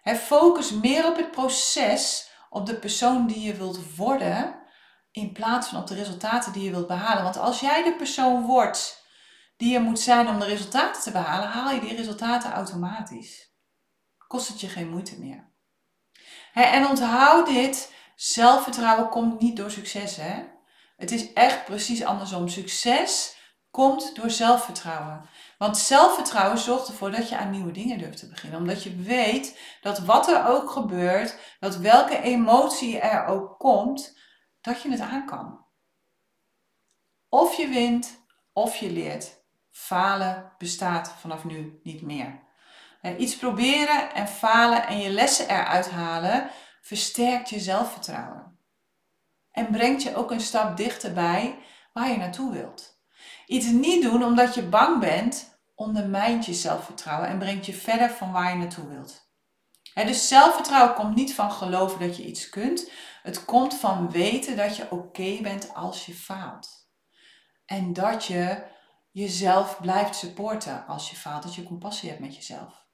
focus 0.04 0.70
meer 0.70 1.06
op 1.06 1.16
het 1.16 1.30
proces, 1.30 2.30
op 2.50 2.66
de 2.66 2.74
persoon 2.74 3.26
die 3.26 3.40
je 3.40 3.54
wilt 3.54 3.96
worden, 3.96 4.58
in 5.12 5.32
plaats 5.32 5.68
van 5.68 5.80
op 5.80 5.86
de 5.86 5.94
resultaten 5.94 6.52
die 6.52 6.62
je 6.62 6.70
wilt 6.70 6.86
behalen. 6.86 7.22
Want 7.22 7.38
als 7.38 7.60
jij 7.60 7.84
de 7.84 7.94
persoon 7.94 8.46
wordt 8.46 8.99
die 9.60 9.72
je 9.72 9.80
moet 9.80 10.00
zijn 10.00 10.28
om 10.28 10.38
de 10.38 10.44
resultaten 10.44 11.02
te 11.02 11.10
behalen, 11.10 11.48
haal 11.48 11.74
je 11.74 11.80
die 11.80 11.96
resultaten 11.96 12.52
automatisch 12.52 13.50
kost 14.30 14.48
het 14.48 14.60
je 14.60 14.68
geen 14.68 14.90
moeite 14.90 15.18
meer. 15.18 15.48
en 16.52 16.86
onthoud 16.86 17.46
dit, 17.46 17.94
zelfvertrouwen 18.14 19.08
komt 19.08 19.40
niet 19.40 19.56
door 19.56 19.70
succes. 19.70 20.16
Hè? 20.16 20.44
Het 20.96 21.10
is 21.10 21.32
echt 21.32 21.64
precies 21.64 22.04
andersom. 22.04 22.48
Succes 22.48 23.36
komt 23.70 24.14
door 24.14 24.30
zelfvertrouwen. 24.30 25.28
Want 25.58 25.78
zelfvertrouwen 25.78 26.58
zorgt 26.58 26.88
ervoor 26.88 27.10
dat 27.10 27.28
je 27.28 27.36
aan 27.36 27.50
nieuwe 27.50 27.70
dingen 27.70 27.98
durft 27.98 28.18
te 28.18 28.28
beginnen. 28.28 28.58
Omdat 28.58 28.82
je 28.82 28.96
weet 28.96 29.58
dat 29.80 29.98
wat 29.98 30.28
er 30.28 30.46
ook 30.46 30.70
gebeurt, 30.70 31.56
dat 31.60 31.76
welke 31.76 32.20
emotie 32.20 32.98
er 32.98 33.26
ook 33.26 33.58
komt, 33.58 34.18
dat 34.60 34.82
je 34.82 34.90
het 34.90 35.00
aan 35.00 35.26
kan. 35.26 35.64
Of 37.28 37.56
je 37.56 37.68
wint, 37.68 38.24
of 38.52 38.76
je 38.76 38.90
leert. 38.90 39.39
Falen 39.70 40.52
bestaat 40.59 41.14
vanaf 41.18 41.44
nu 41.44 41.80
niet 41.83 42.02
meer. 42.02 42.48
Iets 43.18 43.37
proberen 43.37 44.14
en 44.14 44.28
falen 44.28 44.87
en 44.87 44.98
je 44.98 45.11
lessen 45.11 45.48
eruit 45.48 45.90
halen 45.90 46.50
versterkt 46.80 47.50
je 47.50 47.61
zelfvertrouwen. 47.61 48.59
En 49.50 49.70
brengt 49.70 50.02
je 50.02 50.16
ook 50.16 50.30
een 50.30 50.40
stap 50.40 50.76
dichterbij 50.76 51.59
waar 51.92 52.11
je 52.11 52.16
naartoe 52.16 52.52
wilt. 52.52 52.98
Iets 53.46 53.66
niet 53.66 54.02
doen 54.02 54.24
omdat 54.24 54.54
je 54.54 54.62
bang 54.62 55.00
bent, 55.00 55.59
ondermijnt 55.74 56.46
je 56.46 56.54
zelfvertrouwen 56.54 57.28
en 57.28 57.38
brengt 57.38 57.66
je 57.66 57.72
verder 57.72 58.11
van 58.11 58.33
waar 58.33 58.50
je 58.50 58.59
naartoe 58.59 58.88
wilt. 58.88 59.28
dus 59.94 60.28
zelfvertrouwen 60.28 60.94
komt 60.94 61.14
niet 61.14 61.35
van 61.35 61.52
geloven 61.52 62.00
dat 62.00 62.16
je 62.16 62.24
iets 62.24 62.48
kunt. 62.48 62.90
Het 63.22 63.44
komt 63.44 63.74
van 63.74 64.11
weten 64.11 64.56
dat 64.56 64.76
je 64.76 64.90
oké 64.90 65.38
bent 65.42 65.74
als 65.74 66.06
je 66.06 66.14
faalt. 66.14 66.88
En 67.66 67.92
dat 67.92 68.24
je 68.24 68.62
jezelf 69.20 69.80
blijft 69.80 70.16
supporten 70.16 70.87
als 70.87 71.11
je 71.11 71.16
faalt. 71.16 71.42
Dat 71.42 71.54
je 71.54 71.62
compassie 71.62 72.09
hebt 72.09 72.20
met 72.20 72.37
jezelf. 72.37 72.88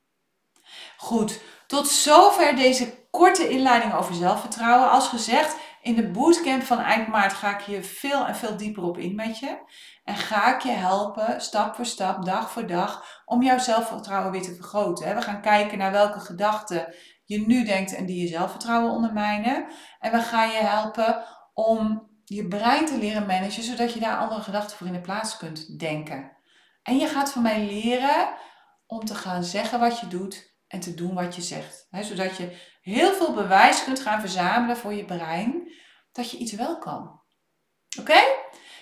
Goed, 0.97 1.41
tot 1.67 1.89
zover 1.89 2.57
deze 2.57 3.07
korte 3.11 3.49
inleiding 3.49 3.95
over 3.95 4.15
zelfvertrouwen. 4.15 4.91
Als 4.91 5.09
gezegd, 5.09 5.57
in 5.83 5.95
de 5.95 6.11
bootcamp 6.11 6.62
van 6.62 6.79
eind 6.79 7.09
maart 7.09 7.33
ga 7.33 7.59
ik 7.59 7.65
hier 7.65 7.85
veel 7.85 8.27
en 8.27 8.37
veel 8.37 8.57
dieper 8.57 8.83
op 8.83 8.99
in 8.99 9.15
met 9.15 9.39
je. 9.39 9.59
En 10.05 10.17
ga 10.17 10.55
ik 10.55 10.62
je 10.62 10.71
helpen, 10.71 11.41
stap 11.41 11.75
voor 11.75 11.87
stap, 11.87 12.25
dag 12.25 12.51
voor 12.51 12.67
dag, 12.67 13.23
om 13.25 13.43
jouw 13.43 13.59
zelfvertrouwen 13.59 14.33
weer 14.33 14.43
te 14.43 14.55
vergroten. 14.55 15.15
We 15.15 15.23
gaan 15.23 15.41
kijken 15.41 15.79
naar 15.79 15.93
welke 15.93 16.21
gedachten 16.21 16.95
je 17.25 17.47
nu 17.47 17.65
denkt 17.65 17.95
en 17.95 18.07
die 18.07 18.21
je 18.21 18.29
zelfvertrouwen 18.29 18.93
ondermijnen. 18.93 19.67
En 20.01 20.12
we 20.12 20.19
gaan 20.19 20.49
je 20.49 20.59
helpen 20.59 21.25
om 21.55 22.11
je 22.29 22.49
brein 22.49 22.87
te 22.87 22.99
leren 22.99 23.27
managen, 23.27 23.62
zodat 23.62 23.93
je 23.93 24.01
daar 24.01 24.19
andere 24.19 24.41
gedachten 24.41 24.77
voor 24.77 24.87
in 24.87 24.93
de 24.93 25.01
plaats 25.01 25.37
kunt 25.37 25.79
denken. 25.79 26.37
En 26.83 26.97
je 26.97 27.07
gaat 27.07 27.33
van 27.33 27.43
mij 27.43 27.67
leren 27.67 28.29
om 28.87 29.05
te 29.05 29.15
gaan 29.15 29.45
zeggen 29.45 29.81
wat 29.81 30.01
je 30.01 30.09
doet 30.09 30.55
en 30.67 30.81
te 30.81 30.95
doen 30.95 31.15
wat 31.15 31.35
je 31.35 31.43
zegt. 31.43 31.89
zodat 31.91 32.37
je 32.37 32.57
heel 32.81 33.12
veel 33.12 33.35
bewijs 33.35 33.85
kunt 33.85 34.01
gaan 34.01 34.21
verzamelen 34.21 34.77
voor 34.77 34.93
je 34.93 35.05
brein 35.05 35.73
dat 36.12 36.31
je 36.31 36.37
iets 36.37 36.53
wel 36.53 36.79
kan. 36.79 37.21
Oké? 38.01 38.19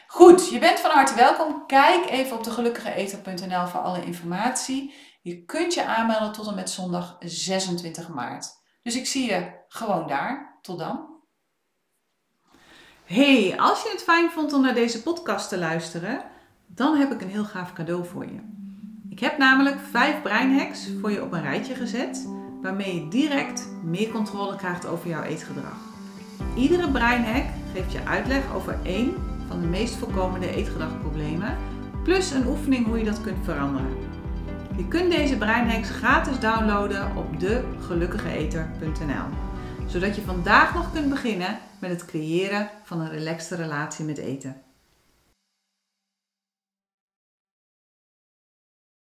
Goed, 0.07 0.48
je 0.48 0.59
bent 0.59 0.80
van 0.80 0.90
harte 0.90 1.14
welkom. 1.14 1.66
Kijk 1.66 2.11
even 2.11 2.37
op 2.37 2.44
degelukkigeeter.nl 2.44 3.66
voor 3.66 3.80
alle 3.80 4.04
informatie. 4.04 4.94
Je 5.22 5.44
kunt 5.44 5.74
je 5.74 5.85
aanmelden 5.85 6.33
tot 6.33 6.46
en 6.46 6.54
met 6.54 6.70
zondag 6.70 7.16
26 7.20 8.09
maart. 8.09 8.46
Dus 8.83 8.96
ik 8.96 9.07
zie 9.07 9.30
je 9.30 9.64
gewoon 9.68 10.07
daar. 10.07 10.59
Tot 10.62 10.78
dan. 10.78 11.13
Hey, 13.04 13.54
als 13.58 13.82
je 13.82 13.88
het 13.92 14.02
fijn 14.02 14.30
vond 14.30 14.52
om 14.52 14.62
naar 14.62 14.74
deze 14.74 15.02
podcast 15.02 15.48
te 15.48 15.58
luisteren, 15.58 16.20
dan 16.66 16.96
heb 16.96 17.12
ik 17.12 17.20
een 17.20 17.28
heel 17.28 17.44
gaaf 17.44 17.72
cadeau 17.72 18.04
voor 18.06 18.24
je. 18.24 18.38
Ik 19.08 19.20
heb 19.20 19.38
namelijk 19.38 19.76
vijf 19.90 20.22
breinhacks 20.22 20.88
voor 21.00 21.10
je 21.10 21.22
op 21.22 21.32
een 21.32 21.42
rijtje 21.42 21.74
gezet, 21.74 22.28
waarmee 22.62 22.94
je 22.94 23.08
direct 23.08 23.68
meer 23.82 24.08
controle 24.08 24.56
krijgt 24.56 24.86
over 24.86 25.08
jouw 25.08 25.22
eetgedrag. 25.22 25.76
Iedere 26.56 26.90
breinhack 26.90 27.44
geeft 27.72 27.92
je 27.92 28.04
uitleg 28.04 28.54
over 28.54 28.78
één 28.82 29.14
van 29.48 29.60
de 29.60 29.66
meest 29.66 29.94
voorkomende 29.94 30.54
eetgedragproblemen, 30.54 31.56
plus 32.02 32.30
een 32.30 32.46
oefening 32.46 32.86
hoe 32.86 32.98
je 32.98 33.04
dat 33.04 33.20
kunt 33.20 33.44
veranderen. 33.44 33.96
Je 34.76 34.88
kunt 34.88 35.10
deze 35.10 35.36
breinhacks 35.36 35.90
gratis 35.90 36.38
downloaden 36.38 37.16
op 37.16 37.40
degelukkigeeter.nl, 37.40 39.26
zodat 39.86 40.16
je 40.16 40.22
vandaag 40.22 40.74
nog 40.74 40.92
kunt 40.92 41.08
beginnen 41.08 41.58
met 41.88 42.00
het 42.00 42.04
creëren 42.10 42.70
van 42.82 43.00
een 43.00 43.10
relaxte 43.10 43.54
relatie 43.56 44.04
met 44.04 44.18
eten. 44.18 44.63